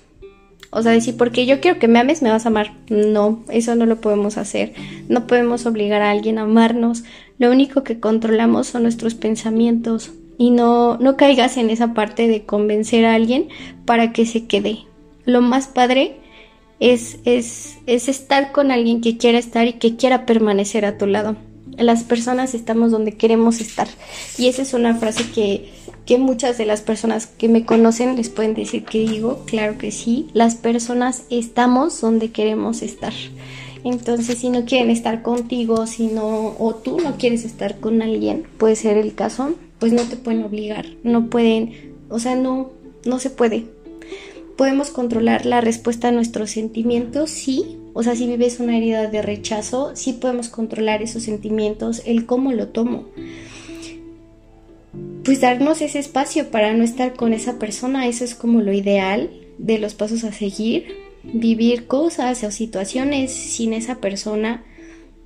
o 0.77 0.83
sea, 0.83 0.93
decir, 0.93 1.17
porque 1.17 1.47
yo 1.47 1.61
quiero 1.61 1.79
que 1.79 1.89
me 1.89 1.99
ames, 1.99 2.21
me 2.21 2.31
vas 2.31 2.45
a 2.45 2.51
amar. 2.51 2.75
No, 2.91 3.43
eso 3.49 3.75
no 3.75 3.87
lo 3.87 4.01
podemos 4.01 4.37
hacer. 4.37 4.75
No 5.09 5.27
podemos 5.27 5.65
obligar 5.65 6.03
a 6.03 6.11
alguien 6.11 6.39
a 6.39 6.43
amarnos. 6.43 7.03
Lo 7.39 7.51
único 7.51 7.83
que 7.83 7.99
controlamos 7.99 8.67
son 8.67 8.83
nuestros 8.83 9.15
pensamientos, 9.15 10.13
y 10.39 10.51
no, 10.51 10.99
no 10.99 11.17
caigas 11.17 11.57
en 11.57 11.71
esa 11.71 11.95
parte 11.95 12.29
de 12.29 12.45
convencer 12.45 13.05
a 13.07 13.15
alguien 13.15 13.49
para 13.85 14.13
que 14.13 14.27
se 14.27 14.47
quede. 14.47 14.81
Lo 15.25 15.41
más 15.41 15.67
padre 15.67 16.17
es, 16.79 17.19
es, 17.25 17.79
es 17.87 18.09
estar 18.09 18.53
con 18.53 18.71
alguien 18.71 19.01
que 19.01 19.17
quiera 19.17 19.39
estar 19.39 19.67
y 19.67 19.75
que 19.75 19.97
quiera 19.97 20.27
permanecer 20.27 20.85
a 20.85 20.99
tu 20.99 21.07
lado. 21.07 21.37
Las 21.79 22.05
personas 22.05 22.55
estamos 22.55 22.91
donde 22.91 23.13
queremos 23.13 23.61
estar. 23.61 23.89
Y 24.39 24.49
esa 24.49 24.63
es 24.63 24.75
una 24.75 24.95
frase 24.95 25.25
que, 25.35 25.71
que 26.07 26.19
muchas 26.19 26.57
de 26.57 26.67
las 26.67 26.81
personas 26.81 27.27
que 27.27 27.49
me 27.49 27.67
conocen 27.67 28.17
les 28.17 28.29
pueden 28.29 28.55
decir 28.55 28.85
que 28.85 29.01
digo, 29.01 29.43
claro 29.45 29.77
que 29.77 29.91
sí, 29.91 30.29
las 30.33 30.55
personas 30.55 31.25
estamos 31.31 32.01
donde 32.01 32.31
queremos 32.31 32.81
estar. 32.83 33.13
Entonces, 33.83 34.39
si 34.39 34.49
no 34.49 34.65
quieren 34.65 34.91
estar 34.91 35.23
contigo, 35.23 35.87
si 35.87 36.07
no, 36.07 36.57
o 36.59 36.75
tú 36.77 36.99
no 37.01 37.17
quieres 37.19 37.45
estar 37.45 37.79
con 37.79 38.03
alguien, 38.03 38.47
puede 38.57 38.77
ser 38.77 38.97
el 38.97 39.15
caso, 39.15 39.55
pues 39.79 39.93
no 39.93 40.03
te 40.03 40.17
pueden 40.17 40.45
obligar, 40.45 40.87
no 41.03 41.29
pueden, 41.29 41.95
o 42.09 42.19
sea, 42.19 42.37
no, 42.37 42.71
no 43.05 43.19
se 43.19 43.31
puede. 43.31 43.67
Podemos 44.57 44.91
controlar 44.91 45.45
la 45.45 45.61
respuesta 45.61 46.09
a 46.09 46.13
nuestros 46.13 46.51
sentimientos, 46.51 47.31
sí, 47.31 47.79
o 47.95 48.03
sea, 48.03 48.15
si 48.15 48.27
vives 48.27 48.61
una 48.61 48.77
herida 48.77 49.07
de 49.09 49.23
rechazo, 49.23 49.93
sí 49.95 50.15
podemos 50.15 50.49
controlar 50.49 51.03
esos 51.03 51.25
sentimientos, 51.25 52.03
el 52.07 52.27
cómo 52.27 52.53
lo 52.53 52.69
tomo. 52.69 53.07
Pues 55.25 55.41
darnos 55.41 55.83
ese 55.83 55.99
espacio 55.99 56.51
para 56.51 56.73
no 56.75 56.85
estar 56.85 57.15
con 57.15 57.33
esa 57.33 57.59
persona, 57.59 58.07
eso 58.07 58.25
es 58.25 58.35
como 58.35 58.61
lo 58.61 58.73
ideal 58.73 59.31
de 59.59 59.79
los 59.79 59.95
pasos 59.95 60.25
a 60.25 60.33
seguir, 60.33 60.97
vivir 61.25 61.87
cosas 61.87 62.45
o 62.45 62.51
situaciones 62.51 63.33
sin 63.33 63.73
esa 63.73 63.97
persona 63.97 64.65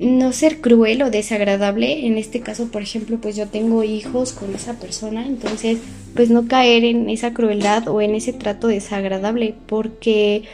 no 0.01 0.33
ser 0.33 0.63
cruel 0.63 1.03
o 1.03 1.11
desagradable. 1.11 2.07
En 2.07 2.17
este 2.17 2.41
caso, 2.41 2.69
por 2.69 2.81
ejemplo, 2.81 3.19
pues 3.21 3.37
yo 3.37 3.49
tengo 3.49 3.85
hijos 3.85 4.33
con 4.33 4.55
esa 4.55 4.81
persona, 4.81 5.27
entonces 5.27 5.79
pues 6.17 6.31
no 6.31 6.49
caer 6.49 6.85
en 6.85 7.11
esa 7.11 7.35
crueldad 7.35 7.87
o 7.87 8.01
en 8.01 8.15
ese 8.15 8.33
trato 8.33 8.67
desagradable 8.67 9.55
porque 9.67 10.45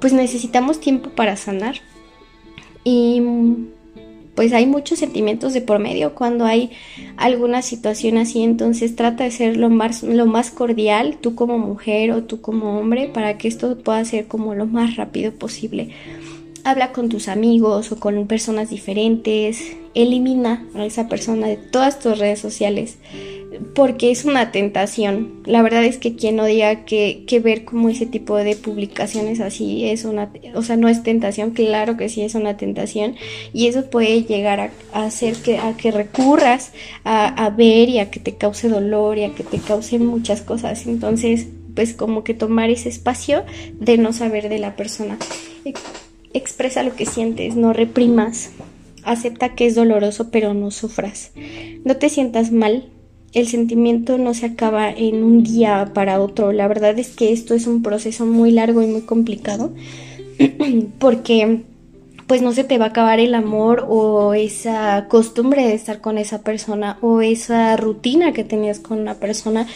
pues 0.00 0.12
necesitamos 0.12 0.80
tiempo 0.80 1.10
para 1.10 1.36
sanar. 1.36 1.76
Y 2.82 3.22
pues 4.34 4.52
hay 4.52 4.66
muchos 4.66 4.98
sentimientos 4.98 5.52
de 5.52 5.60
por 5.60 5.78
medio 5.78 6.14
cuando 6.14 6.44
hay 6.44 6.70
alguna 7.16 7.62
situación 7.62 8.16
así, 8.16 8.42
entonces 8.42 8.96
trata 8.96 9.24
de 9.24 9.30
ser 9.30 9.56
lo 9.56 9.68
más, 9.68 10.02
lo 10.02 10.26
más 10.26 10.50
cordial, 10.50 11.18
tú 11.20 11.34
como 11.34 11.58
mujer 11.58 12.12
o 12.12 12.22
tú 12.24 12.40
como 12.40 12.78
hombre, 12.78 13.08
para 13.08 13.36
que 13.36 13.48
esto 13.48 13.76
pueda 13.78 14.04
ser 14.04 14.26
como 14.26 14.54
lo 14.54 14.66
más 14.66 14.96
rápido 14.96 15.32
posible. 15.32 15.90
Habla 16.64 16.92
con 16.92 17.08
tus 17.08 17.28
amigos 17.28 17.92
o 17.92 17.98
con 17.98 18.26
personas 18.26 18.70
diferentes, 18.70 19.76
elimina 19.94 20.64
a 20.74 20.86
esa 20.86 21.08
persona 21.08 21.48
de 21.48 21.56
todas 21.56 21.98
tus 21.98 22.18
redes 22.18 22.38
sociales 22.38 22.98
porque 23.74 24.10
es 24.10 24.24
una 24.24 24.52
tentación. 24.52 25.42
La 25.44 25.62
verdad 25.62 25.84
es 25.84 25.98
que 25.98 26.14
quien 26.14 26.36
no 26.36 26.44
diga 26.44 26.84
que, 26.84 27.24
que, 27.26 27.40
ver 27.40 27.64
como 27.64 27.88
ese 27.88 28.06
tipo 28.06 28.36
de 28.36 28.56
publicaciones 28.56 29.40
así 29.40 29.84
es 29.84 30.04
una, 30.04 30.30
o 30.54 30.62
sea, 30.62 30.76
no 30.76 30.88
es 30.88 31.02
tentación, 31.02 31.50
claro 31.50 31.96
que 31.96 32.08
sí 32.08 32.22
es 32.22 32.34
una 32.34 32.56
tentación 32.56 33.16
y 33.52 33.66
eso 33.66 33.90
puede 33.90 34.24
llegar 34.24 34.60
a, 34.92 35.04
hacer 35.04 35.36
que, 35.36 35.58
a 35.58 35.76
que 35.76 35.90
recurras 35.90 36.72
a, 37.04 37.26
a 37.26 37.50
ver 37.50 37.88
y 37.88 37.98
a 37.98 38.10
que 38.10 38.20
te 38.20 38.36
cause 38.36 38.68
dolor 38.68 39.18
y 39.18 39.24
a 39.24 39.34
que 39.34 39.44
te 39.44 39.58
cause 39.58 39.98
muchas 39.98 40.42
cosas. 40.42 40.86
Entonces, 40.86 41.46
pues 41.74 41.94
como 41.94 42.24
que 42.24 42.34
tomar 42.34 42.70
ese 42.70 42.88
espacio 42.88 43.44
de 43.74 43.98
no 43.98 44.12
saber 44.12 44.48
de 44.48 44.58
la 44.58 44.76
persona 44.76 45.18
expresa 46.34 46.82
lo 46.82 46.94
que 46.94 47.06
sientes, 47.06 47.56
no 47.56 47.72
reprimas. 47.72 48.50
Acepta 49.04 49.54
que 49.54 49.66
es 49.66 49.74
doloroso, 49.74 50.30
pero 50.30 50.54
no 50.54 50.70
sufras. 50.70 51.32
No 51.84 51.96
te 51.96 52.08
sientas 52.08 52.52
mal. 52.52 52.88
El 53.32 53.48
sentimiento 53.48 54.18
no 54.18 54.34
se 54.34 54.46
acaba 54.46 54.90
en 54.90 55.24
un 55.24 55.42
día 55.42 55.92
para 55.94 56.20
otro. 56.20 56.52
La 56.52 56.68
verdad 56.68 56.98
es 56.98 57.08
que 57.10 57.32
esto 57.32 57.54
es 57.54 57.66
un 57.66 57.82
proceso 57.82 58.26
muy 58.26 58.50
largo 58.50 58.82
y 58.82 58.86
muy 58.86 59.02
complicado 59.02 59.72
porque 60.98 61.62
pues 62.26 62.42
no 62.42 62.52
se 62.52 62.64
te 62.64 62.78
va 62.78 62.86
a 62.86 62.88
acabar 62.88 63.20
el 63.20 63.34
amor 63.34 63.86
o 63.88 64.34
esa 64.34 65.06
costumbre 65.08 65.66
de 65.66 65.74
estar 65.74 66.00
con 66.00 66.18
esa 66.18 66.42
persona 66.42 66.98
o 67.00 67.20
esa 67.20 67.76
rutina 67.76 68.32
que 68.32 68.44
tenías 68.44 68.78
con 68.78 68.98
una 69.00 69.14
persona 69.14 69.66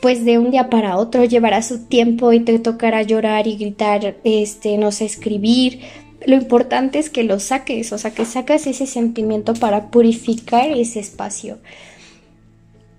pues 0.00 0.24
de 0.24 0.38
un 0.38 0.50
día 0.50 0.68
para 0.70 0.96
otro 0.96 1.24
llevará 1.24 1.62
su 1.62 1.86
tiempo 1.86 2.32
y 2.32 2.40
te 2.40 2.58
tocará 2.58 3.02
llorar 3.02 3.46
y 3.46 3.56
gritar, 3.56 4.16
este, 4.22 4.76
no 4.76 4.92
sé, 4.92 5.06
escribir. 5.06 5.80
Lo 6.26 6.34
importante 6.34 6.98
es 6.98 7.08
que 7.08 7.24
lo 7.24 7.40
saques, 7.40 7.90
o 7.92 7.96
sea, 7.96 8.10
que 8.10 8.24
sacas 8.26 8.66
ese 8.66 8.86
sentimiento 8.86 9.54
para 9.54 9.90
purificar 9.90 10.70
ese 10.70 11.00
espacio. 11.00 11.58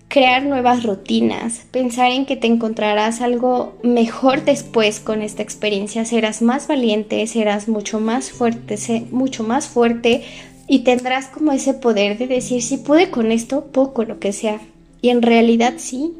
Crear 0.08 0.44
nuevas 0.44 0.84
rutinas, 0.84 1.66
pensar 1.70 2.12
en 2.12 2.26
que 2.26 2.36
te 2.36 2.46
encontrarás 2.46 3.20
algo 3.20 3.76
mejor 3.82 4.44
después 4.44 5.00
con 5.00 5.20
esta 5.20 5.42
experiencia, 5.42 6.04
serás 6.04 6.42
más 6.42 6.68
valiente, 6.68 7.26
serás 7.26 7.68
mucho 7.68 8.00
más 8.00 8.30
fuerte, 8.30 9.06
mucho 9.10 9.42
más 9.42 9.66
fuerte 9.66 10.22
y 10.68 10.80
tendrás 10.80 11.26
como 11.26 11.52
ese 11.52 11.74
poder 11.74 12.18
de 12.18 12.28
decir 12.28 12.62
si 12.62 12.78
pude 12.78 13.10
con 13.10 13.32
esto, 13.32 13.66
poco 13.66 14.04
lo 14.04 14.18
que 14.18 14.32
sea. 14.32 14.60
Y 15.02 15.10
en 15.10 15.22
realidad 15.22 15.74
sí, 15.76 16.12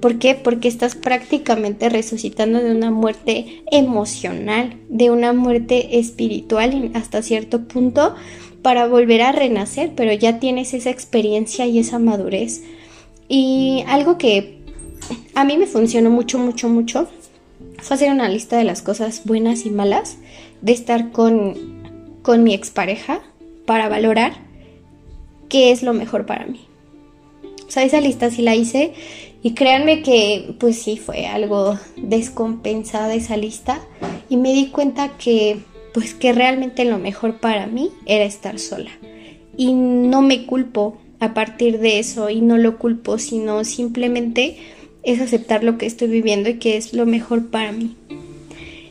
¿Por 0.00 0.18
qué? 0.18 0.34
Porque 0.34 0.68
estás 0.68 0.94
prácticamente 0.94 1.88
resucitando 1.88 2.62
de 2.62 2.70
una 2.70 2.90
muerte 2.90 3.62
emocional, 3.72 4.76
de 4.88 5.10
una 5.10 5.32
muerte 5.32 5.98
espiritual 5.98 6.90
hasta 6.94 7.22
cierto 7.22 7.66
punto 7.66 8.14
para 8.62 8.86
volver 8.86 9.22
a 9.22 9.32
renacer, 9.32 9.92
pero 9.96 10.12
ya 10.12 10.38
tienes 10.38 10.74
esa 10.74 10.90
experiencia 10.90 11.66
y 11.66 11.78
esa 11.78 11.98
madurez. 11.98 12.62
Y 13.28 13.84
algo 13.86 14.18
que 14.18 14.60
a 15.34 15.44
mí 15.44 15.56
me 15.56 15.66
funcionó 15.66 16.10
mucho, 16.10 16.38
mucho, 16.38 16.68
mucho 16.68 17.08
fue 17.78 17.94
hacer 17.94 18.10
una 18.10 18.28
lista 18.28 18.56
de 18.56 18.64
las 18.64 18.82
cosas 18.82 19.22
buenas 19.24 19.66
y 19.66 19.70
malas 19.70 20.18
de 20.60 20.72
estar 20.72 21.12
con, 21.12 22.20
con 22.22 22.42
mi 22.42 22.54
expareja 22.54 23.20
para 23.66 23.88
valorar 23.88 24.32
qué 25.48 25.70
es 25.70 25.82
lo 25.82 25.92
mejor 25.92 26.26
para 26.26 26.46
mí. 26.46 26.60
O 27.66 27.70
sea, 27.70 27.82
esa 27.82 28.00
lista 28.00 28.30
sí 28.30 28.42
la 28.42 28.54
hice 28.54 28.92
y 29.42 29.54
créanme 29.54 30.02
que 30.02 30.54
pues 30.58 30.80
sí 30.80 30.96
fue 30.96 31.26
algo 31.26 31.78
descompensada 31.96 33.14
esa 33.14 33.36
lista 33.36 33.80
y 34.28 34.36
me 34.36 34.52
di 34.52 34.68
cuenta 34.68 35.16
que 35.18 35.58
pues 35.92 36.14
que 36.14 36.32
realmente 36.32 36.84
lo 36.84 36.98
mejor 36.98 37.40
para 37.40 37.66
mí 37.66 37.90
era 38.06 38.24
estar 38.24 38.58
sola. 38.58 38.90
Y 39.56 39.72
no 39.72 40.20
me 40.20 40.46
culpo 40.46 40.98
a 41.26 41.34
partir 41.34 41.78
de 41.78 41.98
eso 41.98 42.30
y 42.30 42.40
no 42.40 42.56
lo 42.56 42.78
culpo, 42.78 43.18
sino 43.18 43.64
simplemente 43.64 44.56
es 45.02 45.20
aceptar 45.20 45.62
lo 45.62 45.78
que 45.78 45.86
estoy 45.86 46.08
viviendo 46.08 46.48
y 46.48 46.54
que 46.54 46.76
es 46.76 46.92
lo 46.92 47.06
mejor 47.06 47.46
para 47.46 47.72
mí. 47.72 47.96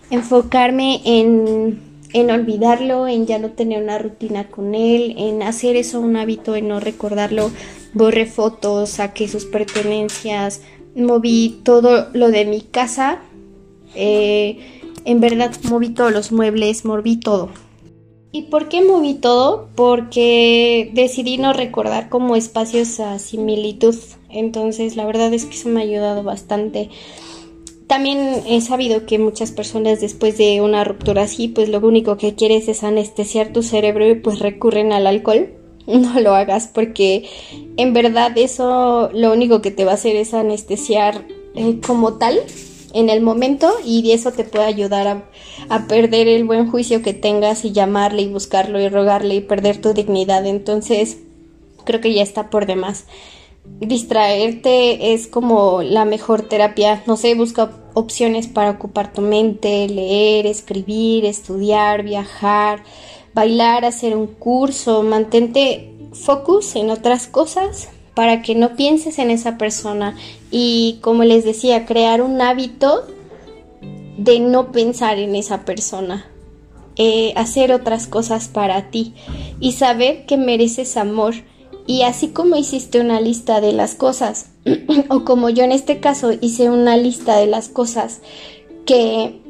Enfocarme 0.10 1.02
en, 1.04 1.80
en 2.14 2.32
olvidarlo, 2.32 3.08
en 3.08 3.26
ya 3.26 3.40
no 3.40 3.50
tener 3.52 3.84
una 3.84 3.98
rutina 3.98 4.48
con 4.48 4.76
él, 4.76 5.16
en 5.18 5.44
hacer 5.44 5.76
eso 5.76 6.00
un 6.00 6.16
hábito, 6.16 6.56
en 6.56 6.70
no 6.70 6.80
recordarlo. 6.80 7.52
Borré 7.94 8.26
fotos, 8.26 8.92
saqué 8.92 9.28
sus 9.28 9.46
pertenencias, 9.46 10.62
moví 10.96 11.60
todo 11.64 12.08
lo 12.14 12.30
de 12.30 12.46
mi 12.46 12.62
casa. 12.62 13.20
Eh, 13.96 14.58
en 15.04 15.20
verdad 15.20 15.52
moví 15.64 15.90
todos 15.90 16.12
los 16.12 16.32
muebles, 16.32 16.86
moví 16.86 17.18
todo. 17.18 17.50
¿Y 18.36 18.42
por 18.42 18.68
qué 18.68 18.84
moví 18.84 19.14
todo? 19.14 19.70
Porque 19.76 20.92
decidí 20.94 21.38
no 21.38 21.54
recordar 21.54 22.10
como 22.10 22.36
espacios 22.36 23.00
a 23.00 23.18
similitud. 23.18 23.96
Entonces 24.30 24.98
la 24.98 25.06
verdad 25.06 25.34
es 25.34 25.46
que 25.46 25.56
eso 25.56 25.70
me 25.70 25.80
ha 25.80 25.84
ayudado 25.84 26.22
bastante. 26.22 26.90
También 27.88 28.44
he 28.46 28.60
sabido 28.60 29.06
que 29.06 29.20
muchas 29.20 29.54
personas 29.54 30.02
después 30.02 30.38
de 30.38 30.60
una 30.60 30.84
ruptura 30.84 31.22
así, 31.22 31.48
pues 31.48 31.70
lo 31.70 31.80
único 31.80 32.18
que 32.18 32.36
quieres 32.36 32.68
es 32.68 32.84
anestesiar 32.84 33.54
tu 33.54 33.64
cerebro 33.64 34.06
y 34.06 34.16
pues 34.16 34.40
recurren 34.40 34.92
al 34.92 35.08
alcohol. 35.08 35.54
No 35.88 36.20
lo 36.20 36.36
hagas 36.36 36.68
porque 36.68 37.30
en 37.78 37.94
verdad 37.94 38.38
eso 38.38 39.10
lo 39.14 39.32
único 39.32 39.62
que 39.62 39.72
te 39.72 39.86
va 39.86 39.92
a 39.92 39.94
hacer 39.94 40.18
es 40.18 40.34
anestesiar 40.34 41.26
eh, 41.56 41.80
como 41.80 42.16
tal 42.16 42.42
en 42.96 43.10
el 43.10 43.22
momento 43.22 43.72
y 43.86 44.12
eso 44.12 44.32
te 44.32 44.44
puede 44.44 44.66
ayudar 44.66 45.08
a, 45.08 45.24
a, 45.70 45.88
perder 45.88 46.28
el 46.28 46.46
buen 46.46 46.72
juicio 46.72 47.04
que 47.04 47.14
tengas 47.14 47.64
y 47.66 47.72
llamarle 47.72 48.24
y 48.24 48.28
buscarlo 48.30 48.80
y 48.80 48.90
rogarle 48.90 49.36
y 49.36 49.42
perder 49.42 49.80
tu 49.80 49.94
dignidad. 49.94 50.46
Entonces 50.46 51.20
creo 51.84 52.02
que 52.02 52.14
ya 52.14 52.24
está 52.24 52.50
por 52.50 52.66
demás 52.66 53.06
distraerte 53.80 55.14
es 55.14 55.28
como 55.28 55.82
la 55.82 56.06
mejor 56.06 56.44
terapia. 56.44 57.04
No 57.08 57.18
sé, 57.18 57.36
busca 57.36 57.72
opciones 57.94 58.48
para 58.48 58.72
ocupar 58.72 59.14
tu 59.14 59.22
mente, 59.22 59.88
leer, 59.88 60.46
escribir, 60.46 61.26
estudiar, 61.26 62.04
viajar, 62.04 62.84
bailar, 63.34 63.86
hacer 63.86 64.16
un 64.16 64.28
curso, 64.28 65.04
mantente 65.04 65.92
focus 66.14 66.76
en 66.76 66.90
otras 66.90 67.28
cosas 67.28 67.90
para 68.16 68.42
que 68.42 68.56
no 68.56 68.76
pienses 68.76 69.20
en 69.20 69.30
esa 69.30 69.58
persona 69.58 70.16
y 70.52 71.00
como 71.02 71.24
les 71.24 71.44
decía, 71.44 71.86
crear 71.86 72.22
un 72.22 72.42
hábito 72.42 73.06
de 74.18 74.40
no 74.40 74.72
pensar 74.72 75.20
en 75.20 75.36
esa 75.36 75.66
persona. 75.66 76.26
Eh, 76.98 77.34
hacer 77.36 77.74
otras 77.74 78.08
cosas 78.08 78.48
para 78.48 78.90
ti 78.90 79.14
y 79.60 79.74
saber 79.74 80.26
que 80.26 80.38
mereces 80.38 80.96
amor 80.96 81.34
y 81.88 82.04
así 82.04 82.30
como 82.30 82.56
hiciste 82.56 83.02
una 83.02 83.20
lista 83.20 83.60
de 83.60 83.74
las 83.74 83.96
cosas, 83.96 84.48
o 85.10 85.26
como 85.26 85.50
yo 85.50 85.66
en 85.66 85.74
este 85.74 86.00
caso 86.00 86.32
hice 86.40 86.70
una 86.70 86.96
lista 86.96 87.38
de 87.38 87.48
las 87.48 87.68
cosas 87.68 88.22
que, 88.86 89.42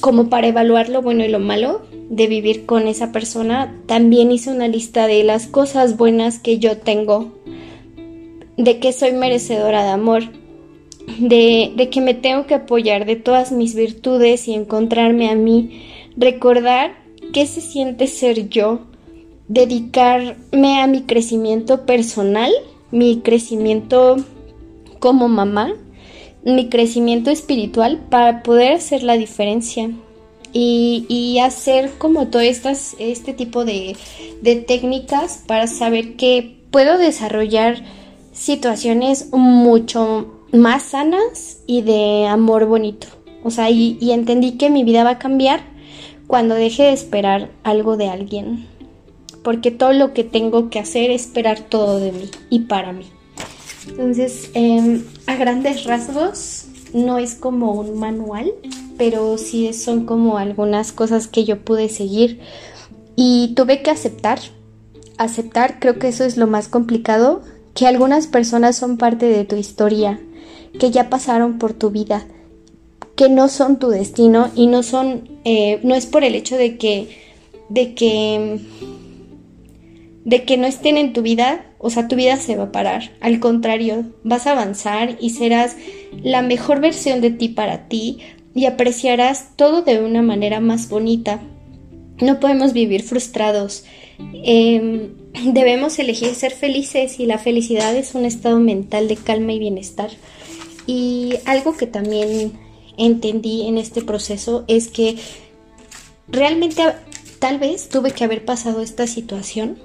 como 0.00 0.28
para 0.28 0.48
evaluar 0.48 0.88
lo 0.88 1.02
bueno 1.02 1.24
y 1.24 1.28
lo 1.28 1.38
malo 1.38 1.82
de 2.08 2.26
vivir 2.26 2.66
con 2.66 2.88
esa 2.88 3.12
persona, 3.12 3.74
también 3.86 4.32
hice 4.32 4.50
una 4.50 4.68
lista 4.68 5.06
de 5.06 5.22
las 5.22 5.46
cosas 5.46 5.96
buenas 5.96 6.38
que 6.38 6.58
yo 6.58 6.78
tengo, 6.78 7.32
de 8.56 8.78
que 8.78 8.92
soy 8.92 9.12
merecedora 9.12 9.84
de 9.84 9.90
amor, 9.90 10.24
de, 11.18 11.88
que 11.90 12.00
me 12.00 12.14
tengo 12.14 12.46
que 12.46 12.54
apoyar 12.54 13.06
de 13.06 13.16
todas 13.16 13.52
mis 13.52 13.74
virtudes 13.74 14.48
y 14.48 14.54
encontrarme 14.54 15.30
a 15.30 15.34
mí, 15.34 15.82
recordar 16.16 16.92
qué 17.32 17.46
se 17.46 17.60
siente 17.60 18.06
ser 18.06 18.48
yo 18.48 18.80
dedicarme 19.50 20.80
a 20.80 20.86
mi 20.86 21.02
crecimiento 21.02 21.84
personal, 21.84 22.52
mi 22.92 23.18
crecimiento 23.18 24.16
como 25.00 25.26
mamá, 25.28 25.72
mi 26.44 26.68
crecimiento 26.68 27.30
espiritual 27.30 28.00
para 28.08 28.42
poder 28.42 28.74
hacer 28.74 29.02
la 29.02 29.16
diferencia 29.16 29.90
y, 30.52 31.38
hacer 31.42 31.92
como 31.98 32.28
todo 32.28 32.42
estas, 32.42 32.96
este 32.98 33.32
tipo 33.32 33.64
de, 33.64 33.96
de 34.42 34.56
técnicas 34.56 35.42
para 35.46 35.66
saber 35.66 36.16
que 36.16 36.58
puedo 36.70 36.98
desarrollar 36.98 37.82
situaciones 38.32 39.28
mucho 39.32 40.44
más 40.52 40.82
sanas 40.82 41.60
y 41.66 41.82
de 41.82 42.26
amor 42.26 42.66
bonito. 42.66 43.06
O 43.44 43.50
sea, 43.50 43.70
y, 43.70 43.96
y 44.00 44.10
entendí 44.10 44.52
que 44.52 44.70
mi 44.70 44.84
vida 44.84 45.04
va 45.04 45.10
a 45.10 45.18
cambiar 45.18 45.60
cuando 46.26 46.54
deje 46.56 46.82
de 46.84 46.92
esperar 46.92 47.50
algo 47.62 47.96
de 47.96 48.08
alguien 48.08 48.66
porque 49.42 49.70
todo 49.70 49.92
lo 49.92 50.12
que 50.12 50.24
tengo 50.24 50.70
que 50.70 50.78
hacer 50.78 51.10
es 51.10 51.26
esperar 51.26 51.60
todo 51.60 51.98
de 51.98 52.12
mí 52.12 52.30
y 52.48 52.60
para 52.60 52.92
mí. 52.92 53.06
Entonces, 53.88 54.50
em, 54.54 55.04
a 55.26 55.36
grandes 55.36 55.84
rasgos, 55.84 56.66
no 56.92 57.18
es 57.18 57.34
como 57.34 57.72
un 57.72 57.98
manual, 57.98 58.52
pero 58.98 59.38
sí 59.38 59.72
son 59.72 60.04
como 60.04 60.38
algunas 60.38 60.92
cosas 60.92 61.28
que 61.28 61.44
yo 61.44 61.60
pude 61.60 61.88
seguir 61.88 62.40
y 63.16 63.54
tuve 63.54 63.82
que 63.82 63.90
aceptar. 63.90 64.40
Aceptar, 65.18 65.78
creo 65.80 65.98
que 65.98 66.08
eso 66.08 66.24
es 66.24 66.36
lo 66.36 66.46
más 66.46 66.68
complicado, 66.68 67.42
que 67.74 67.86
algunas 67.86 68.26
personas 68.26 68.76
son 68.76 68.96
parte 68.96 69.26
de 69.26 69.44
tu 69.44 69.56
historia, 69.56 70.20
que 70.78 70.90
ya 70.90 71.10
pasaron 71.10 71.58
por 71.58 71.72
tu 71.72 71.90
vida, 71.90 72.26
que 73.16 73.28
no 73.28 73.48
son 73.48 73.78
tu 73.78 73.88
destino 73.88 74.50
y 74.54 74.66
no 74.66 74.82
son, 74.82 75.28
eh, 75.44 75.80
no 75.82 75.94
es 75.94 76.06
por 76.06 76.24
el 76.24 76.34
hecho 76.34 76.56
de 76.56 76.78
que, 76.78 77.08
de 77.68 77.94
que 77.94 78.60
de 80.24 80.44
que 80.44 80.56
no 80.56 80.66
estén 80.66 80.96
en 80.96 81.12
tu 81.12 81.22
vida, 81.22 81.64
o 81.82 81.88
sea, 81.88 82.08
tu 82.08 82.16
vida 82.16 82.36
se 82.36 82.56
va 82.56 82.64
a 82.64 82.72
parar. 82.72 83.10
Al 83.20 83.40
contrario, 83.40 84.04
vas 84.22 84.46
a 84.46 84.52
avanzar 84.52 85.16
y 85.18 85.30
serás 85.30 85.76
la 86.22 86.42
mejor 86.42 86.80
versión 86.80 87.22
de 87.22 87.30
ti 87.30 87.48
para 87.48 87.88
ti 87.88 88.18
y 88.54 88.66
apreciarás 88.66 89.56
todo 89.56 89.80
de 89.80 89.98
una 90.00 90.20
manera 90.20 90.60
más 90.60 90.90
bonita. 90.90 91.40
No 92.20 92.38
podemos 92.38 92.74
vivir 92.74 93.02
frustrados. 93.02 93.84
Em, 94.44 95.14
debemos 95.54 95.98
elegir 95.98 96.34
ser 96.34 96.52
felices 96.52 97.18
y 97.18 97.24
la 97.24 97.38
felicidad 97.38 97.96
es 97.96 98.14
un 98.14 98.26
estado 98.26 98.60
mental 98.60 99.08
de 99.08 99.16
calma 99.16 99.54
y 99.54 99.58
bienestar. 99.58 100.10
Y 100.86 101.36
algo 101.46 101.78
que 101.78 101.86
también 101.86 102.52
entendí 102.98 103.66
en 103.66 103.78
este 103.78 104.02
proceso 104.02 104.64
es 104.68 104.88
que 104.88 105.16
realmente 106.28 106.82
tal 107.38 107.58
vez 107.58 107.88
tuve 107.88 108.10
que 108.10 108.24
haber 108.24 108.44
pasado 108.44 108.82
esta 108.82 109.06
situación 109.06 109.78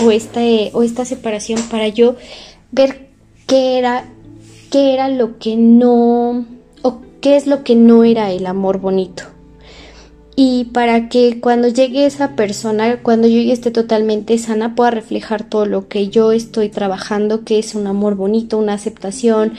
o 0.00 0.10
esta, 0.10 0.40
o 0.72 0.82
esta 0.82 1.04
separación 1.04 1.60
para 1.70 1.88
yo 1.88 2.16
ver 2.72 3.08
qué 3.46 3.78
era, 3.78 4.04
qué 4.70 4.94
era 4.94 5.08
lo 5.08 5.38
que 5.38 5.56
no, 5.56 6.46
o 6.82 6.98
qué 7.20 7.36
es 7.36 7.46
lo 7.46 7.64
que 7.64 7.74
no 7.74 8.04
era 8.04 8.32
el 8.32 8.46
amor 8.46 8.78
bonito. 8.78 9.24
Y 10.36 10.64
para 10.66 11.08
que 11.08 11.38
cuando 11.40 11.68
llegue 11.68 12.06
esa 12.06 12.34
persona, 12.34 13.00
cuando 13.02 13.28
yo 13.28 13.52
esté 13.52 13.70
totalmente 13.70 14.36
sana, 14.38 14.74
pueda 14.74 14.90
reflejar 14.90 15.48
todo 15.48 15.64
lo 15.64 15.86
que 15.86 16.08
yo 16.08 16.32
estoy 16.32 16.70
trabajando, 16.70 17.44
que 17.44 17.60
es 17.60 17.76
un 17.76 17.86
amor 17.86 18.16
bonito, 18.16 18.58
una 18.58 18.74
aceptación, 18.74 19.52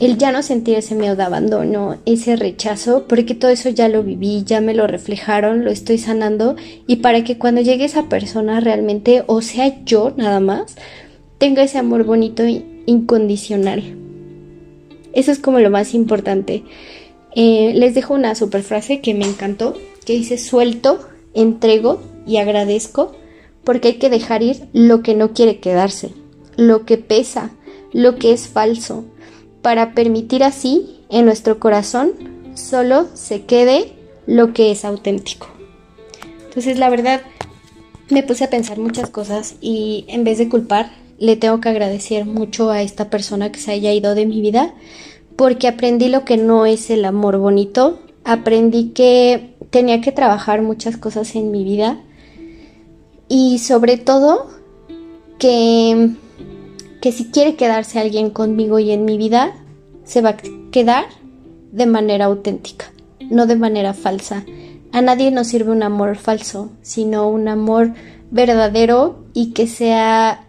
el 0.00 0.18
ya 0.18 0.32
no 0.32 0.42
sentir 0.42 0.76
ese 0.76 0.94
miedo 0.94 1.16
de 1.16 1.22
abandono, 1.22 1.98
ese 2.04 2.36
rechazo, 2.36 3.04
porque 3.06 3.34
todo 3.34 3.50
eso 3.50 3.68
ya 3.68 3.88
lo 3.88 4.02
viví, 4.02 4.42
ya 4.44 4.60
me 4.60 4.74
lo 4.74 4.86
reflejaron, 4.86 5.64
lo 5.64 5.70
estoy 5.70 5.98
sanando 5.98 6.56
y 6.86 6.96
para 6.96 7.22
que 7.22 7.38
cuando 7.38 7.60
llegue 7.60 7.84
esa 7.84 8.08
persona 8.08 8.60
realmente, 8.60 9.22
o 9.26 9.40
sea 9.40 9.84
yo 9.84 10.12
nada 10.16 10.40
más, 10.40 10.76
tenga 11.38 11.62
ese 11.62 11.78
amor 11.78 12.04
bonito 12.04 12.42
e 12.42 12.64
incondicional. 12.86 13.82
Eso 15.12 15.30
es 15.30 15.38
como 15.38 15.60
lo 15.60 15.70
más 15.70 15.94
importante. 15.94 16.64
Eh, 17.36 17.72
les 17.74 17.94
dejo 17.94 18.14
una 18.14 18.34
super 18.34 18.62
frase 18.62 19.00
que 19.00 19.14
me 19.14 19.26
encantó, 19.26 19.76
que 20.04 20.14
dice 20.14 20.38
suelto, 20.38 21.00
entrego 21.34 22.00
y 22.26 22.38
agradezco, 22.38 23.12
porque 23.62 23.88
hay 23.88 23.94
que 23.94 24.10
dejar 24.10 24.42
ir 24.42 24.68
lo 24.72 25.02
que 25.02 25.14
no 25.14 25.32
quiere 25.32 25.58
quedarse, 25.58 26.10
lo 26.56 26.84
que 26.84 26.98
pesa, 26.98 27.50
lo 27.92 28.16
que 28.16 28.32
es 28.32 28.48
falso, 28.48 29.04
para 29.64 29.94
permitir 29.94 30.44
así 30.44 31.00
en 31.08 31.24
nuestro 31.24 31.58
corazón 31.58 32.12
solo 32.52 33.08
se 33.14 33.46
quede 33.46 33.94
lo 34.26 34.52
que 34.52 34.70
es 34.70 34.84
auténtico. 34.84 35.46
Entonces 36.44 36.78
la 36.78 36.90
verdad 36.90 37.22
me 38.10 38.22
puse 38.22 38.44
a 38.44 38.50
pensar 38.50 38.78
muchas 38.78 39.08
cosas 39.08 39.54
y 39.62 40.04
en 40.08 40.22
vez 40.22 40.36
de 40.36 40.50
culpar 40.50 40.92
le 41.18 41.36
tengo 41.36 41.62
que 41.62 41.70
agradecer 41.70 42.26
mucho 42.26 42.70
a 42.70 42.82
esta 42.82 43.08
persona 43.08 43.50
que 43.52 43.58
se 43.58 43.72
haya 43.72 43.90
ido 43.94 44.14
de 44.14 44.26
mi 44.26 44.42
vida 44.42 44.74
porque 45.34 45.66
aprendí 45.66 46.08
lo 46.08 46.26
que 46.26 46.36
no 46.36 46.66
es 46.66 46.90
el 46.90 47.02
amor 47.06 47.38
bonito, 47.38 48.00
aprendí 48.22 48.90
que 48.90 49.54
tenía 49.70 50.02
que 50.02 50.12
trabajar 50.12 50.60
muchas 50.60 50.98
cosas 50.98 51.34
en 51.36 51.50
mi 51.50 51.64
vida 51.64 52.02
y 53.30 53.60
sobre 53.60 53.96
todo 53.96 54.46
que, 55.38 56.10
que 57.04 57.12
si 57.12 57.26
quiere 57.26 57.54
quedarse 57.54 57.98
alguien 57.98 58.30
conmigo 58.30 58.78
y 58.78 58.90
en 58.90 59.04
mi 59.04 59.18
vida, 59.18 59.52
se 60.04 60.22
va 60.22 60.30
a 60.30 60.36
quedar 60.70 61.04
de 61.70 61.84
manera 61.84 62.24
auténtica, 62.24 62.86
no 63.28 63.46
de 63.46 63.56
manera 63.56 63.92
falsa. 63.92 64.42
A 64.90 65.02
nadie 65.02 65.30
nos 65.30 65.48
sirve 65.48 65.70
un 65.70 65.82
amor 65.82 66.16
falso, 66.16 66.70
sino 66.80 67.28
un 67.28 67.46
amor 67.48 67.92
verdadero 68.30 69.22
y 69.34 69.52
que 69.52 69.66
sea 69.66 70.48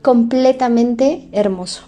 completamente 0.00 1.28
hermoso. 1.32 1.82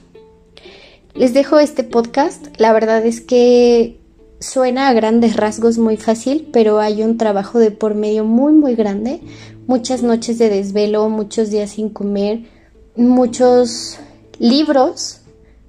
Les 1.15 1.33
dejo 1.33 1.59
este 1.59 1.85
podcast. 1.85 2.49
La 2.59 2.71
verdad 2.75 3.07
es 3.07 3.23
que 3.23 3.99
suena 4.41 4.89
a 4.89 4.93
grandes 4.93 5.37
rasgos 5.37 5.79
muy 5.79 5.97
fácil, 5.97 6.51
pero 6.53 6.81
hay 6.81 7.03
un 7.03 7.17
trabajo 7.17 7.59
de 7.59 7.71
por 7.71 7.95
medio 7.95 8.25
muy 8.27 8.53
muy 8.53 8.75
grande. 8.75 9.23
Muchas 9.67 10.03
noches 10.03 10.37
de 10.37 10.51
desvelo, 10.51 11.09
muchos 11.09 11.49
días 11.49 11.71
sin 11.71 11.89
comer, 11.89 12.53
muchos 12.97 13.99
libros, 14.39 15.21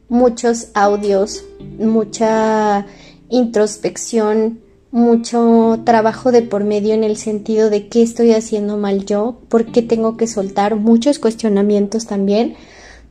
muchos 0.09 0.67
audios, 0.73 1.43
mucha 1.79 2.85
introspección, 3.29 4.59
mucho 4.91 5.81
trabajo 5.83 6.31
de 6.31 6.41
por 6.41 6.63
medio 6.63 6.93
en 6.93 7.03
el 7.03 7.17
sentido 7.17 7.69
de 7.69 7.88
qué 7.88 8.01
estoy 8.01 8.31
haciendo 8.31 8.77
mal 8.77 9.05
yo, 9.05 9.39
por 9.49 9.65
qué 9.65 9.81
tengo 9.81 10.15
que 10.15 10.27
soltar, 10.27 10.75
muchos 10.75 11.19
cuestionamientos 11.19 12.05
también, 12.05 12.55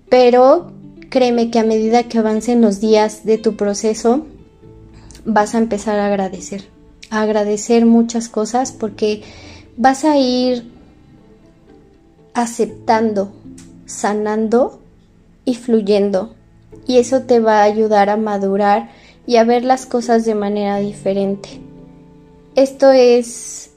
pero 0.09 0.73
créeme 1.11 1.51
que 1.51 1.59
a 1.59 1.65
medida 1.65 2.05
que 2.05 2.19
avancen 2.19 2.61
los 2.61 2.81
días 2.81 3.25
de 3.25 3.39
tu 3.39 3.57
proceso, 3.57 4.25
vas 5.25 5.55
a 5.55 5.59
empezar 5.59 5.99
a 5.99 6.07
agradecer, 6.07 6.65
a 7.11 7.23
agradecer 7.23 7.87
muchas 7.87 8.29
cosas 8.29 8.73
porque 8.73 9.23
vas 9.77 10.05
a 10.05 10.17
ir 10.17 10.71
aceptando, 12.33 13.33
sanando 13.87 14.81
y 15.45 15.55
fluyendo. 15.55 16.35
Y 16.87 16.99
eso 16.99 17.23
te 17.23 17.41
va 17.41 17.61
a 17.61 17.65
ayudar 17.65 18.11
a 18.11 18.17
madurar 18.17 18.91
y 19.27 19.37
a 19.37 19.45
ver 19.45 19.65
las 19.65 19.87
cosas 19.87 20.25
de 20.25 20.35
manera 20.35 20.79
diferente. 20.79 21.61
Esto 22.55 22.93
es 22.93 23.71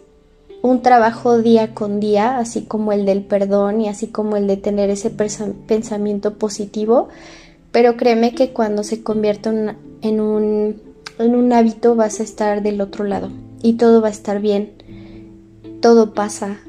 un 0.62 0.82
trabajo 0.82 1.40
día 1.40 1.74
con 1.74 2.00
día, 2.00 2.38
así 2.38 2.64
como 2.64 2.92
el 2.92 3.06
del 3.06 3.24
perdón 3.24 3.82
y 3.82 3.90
así 3.90 4.08
como 4.08 4.38
el 4.38 4.48
de 4.48 4.58
tener 4.58 4.90
ese 4.90 5.10
pensamiento 5.10 6.38
positivo, 6.38 7.10
pero 7.72 7.96
créeme 7.96 8.34
que 8.34 8.52
cuando 8.54 8.84
se 8.84 9.02
un, 10.20 10.82
en 11.20 11.36
un 11.36 11.54
hábito 11.54 11.96
vas 11.96 12.20
a 12.20 12.24
estar 12.24 12.64
del 12.64 12.82
otro 12.82 13.06
lado 13.06 13.30
y 13.62 13.74
todo 13.74 14.02
va 14.02 14.10
a 14.10 14.12
estar 14.12 14.42
bien. 14.42 14.74
Todo 15.82 16.14
pasa, 16.14 16.60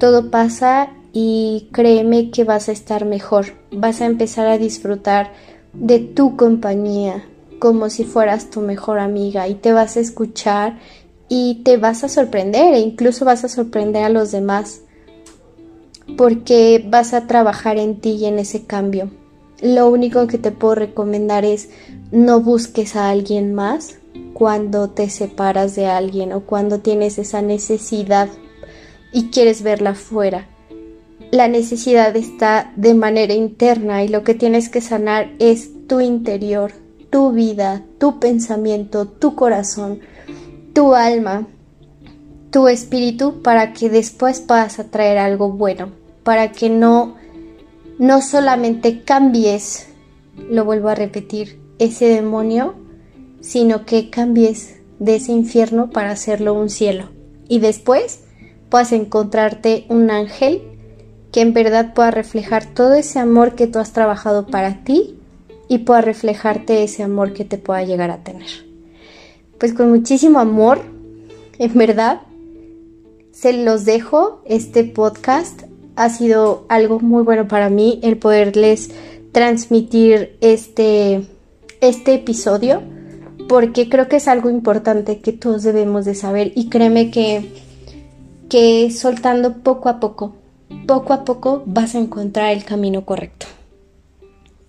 todo 0.00 0.30
pasa 0.30 0.90
y 1.18 1.70
créeme 1.72 2.30
que 2.30 2.44
vas 2.44 2.68
a 2.68 2.72
estar 2.72 3.06
mejor, 3.06 3.46
vas 3.70 4.02
a 4.02 4.04
empezar 4.04 4.46
a 4.48 4.58
disfrutar 4.58 5.32
de 5.72 5.98
tu 5.98 6.36
compañía 6.36 7.24
como 7.58 7.88
si 7.88 8.04
fueras 8.04 8.50
tu 8.50 8.60
mejor 8.60 8.98
amiga 8.98 9.48
y 9.48 9.54
te 9.54 9.72
vas 9.72 9.96
a 9.96 10.00
escuchar 10.00 10.78
y 11.30 11.62
te 11.64 11.78
vas 11.78 12.04
a 12.04 12.10
sorprender 12.10 12.74
e 12.74 12.80
incluso 12.80 13.24
vas 13.24 13.44
a 13.44 13.48
sorprender 13.48 14.04
a 14.04 14.10
los 14.10 14.30
demás 14.30 14.82
porque 16.18 16.84
vas 16.86 17.14
a 17.14 17.26
trabajar 17.26 17.78
en 17.78 17.98
ti 17.98 18.10
y 18.10 18.26
en 18.26 18.38
ese 18.38 18.66
cambio. 18.66 19.10
Lo 19.62 19.88
único 19.88 20.26
que 20.26 20.36
te 20.36 20.52
puedo 20.52 20.74
recomendar 20.74 21.46
es 21.46 21.70
no 22.12 22.42
busques 22.42 22.94
a 22.94 23.08
alguien 23.08 23.54
más 23.54 23.96
cuando 24.34 24.90
te 24.90 25.08
separas 25.08 25.76
de 25.76 25.86
alguien 25.86 26.34
o 26.34 26.42
cuando 26.42 26.80
tienes 26.80 27.16
esa 27.18 27.40
necesidad 27.40 28.28
y 29.14 29.30
quieres 29.30 29.62
verla 29.62 29.94
fuera. 29.94 30.46
La 31.32 31.48
necesidad 31.48 32.14
está 32.16 32.72
de 32.76 32.94
manera 32.94 33.34
interna 33.34 34.04
y 34.04 34.08
lo 34.08 34.22
que 34.22 34.34
tienes 34.34 34.68
que 34.68 34.80
sanar 34.80 35.32
es 35.38 35.86
tu 35.86 36.00
interior, 36.00 36.72
tu 37.10 37.32
vida, 37.32 37.82
tu 37.98 38.20
pensamiento, 38.20 39.06
tu 39.06 39.34
corazón, 39.34 40.00
tu 40.72 40.94
alma, 40.94 41.46
tu 42.50 42.68
espíritu 42.68 43.42
para 43.42 43.72
que 43.72 43.90
después 43.90 44.40
puedas 44.40 44.78
atraer 44.78 45.18
algo 45.18 45.50
bueno, 45.50 45.90
para 46.22 46.52
que 46.52 46.70
no 46.70 47.16
no 47.98 48.20
solamente 48.20 49.02
cambies, 49.02 49.88
lo 50.50 50.64
vuelvo 50.64 50.90
a 50.90 50.94
repetir, 50.94 51.58
ese 51.78 52.06
demonio, 52.06 52.74
sino 53.40 53.86
que 53.86 54.10
cambies 54.10 54.76
de 54.98 55.16
ese 55.16 55.32
infierno 55.32 55.90
para 55.90 56.10
hacerlo 56.10 56.54
un 56.54 56.68
cielo. 56.68 57.08
Y 57.48 57.58
después 57.60 58.20
puedas 58.68 58.92
encontrarte 58.92 59.86
un 59.88 60.10
ángel 60.10 60.75
que 61.36 61.42
en 61.42 61.52
verdad 61.52 61.92
pueda 61.92 62.10
reflejar 62.10 62.64
todo 62.64 62.94
ese 62.94 63.18
amor 63.18 63.56
que 63.56 63.66
tú 63.66 63.78
has 63.78 63.92
trabajado 63.92 64.46
para 64.46 64.84
ti 64.84 65.18
y 65.68 65.80
pueda 65.80 66.00
reflejarte 66.00 66.82
ese 66.82 67.02
amor 67.02 67.34
que 67.34 67.44
te 67.44 67.58
pueda 67.58 67.84
llegar 67.84 68.10
a 68.10 68.24
tener. 68.24 68.48
Pues 69.58 69.74
con 69.74 69.90
muchísimo 69.90 70.38
amor, 70.38 70.80
en 71.58 71.74
verdad, 71.74 72.22
se 73.32 73.52
los 73.52 73.84
dejo 73.84 74.40
este 74.46 74.84
podcast. 74.84 75.64
Ha 75.94 76.08
sido 76.08 76.64
algo 76.70 77.00
muy 77.00 77.22
bueno 77.22 77.46
para 77.48 77.68
mí 77.68 78.00
el 78.02 78.16
poderles 78.16 78.92
transmitir 79.32 80.38
este, 80.40 81.26
este 81.82 82.14
episodio 82.14 82.80
porque 83.46 83.90
creo 83.90 84.08
que 84.08 84.16
es 84.16 84.26
algo 84.26 84.48
importante 84.48 85.20
que 85.20 85.32
todos 85.32 85.64
debemos 85.64 86.06
de 86.06 86.14
saber 86.14 86.52
y 86.54 86.70
créeme 86.70 87.10
que, 87.10 87.52
que 88.48 88.90
soltando 88.90 89.58
poco 89.58 89.90
a 89.90 90.00
poco 90.00 90.32
poco 90.86 91.12
a 91.12 91.24
poco 91.24 91.62
vas 91.66 91.94
a 91.94 91.98
encontrar 91.98 92.52
el 92.52 92.64
camino 92.64 93.04
correcto. 93.04 93.46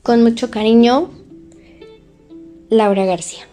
Con 0.04 0.24
mucho 0.24 0.50
cariño, 0.50 1.10
Laura 2.70 3.06
García. 3.06 3.48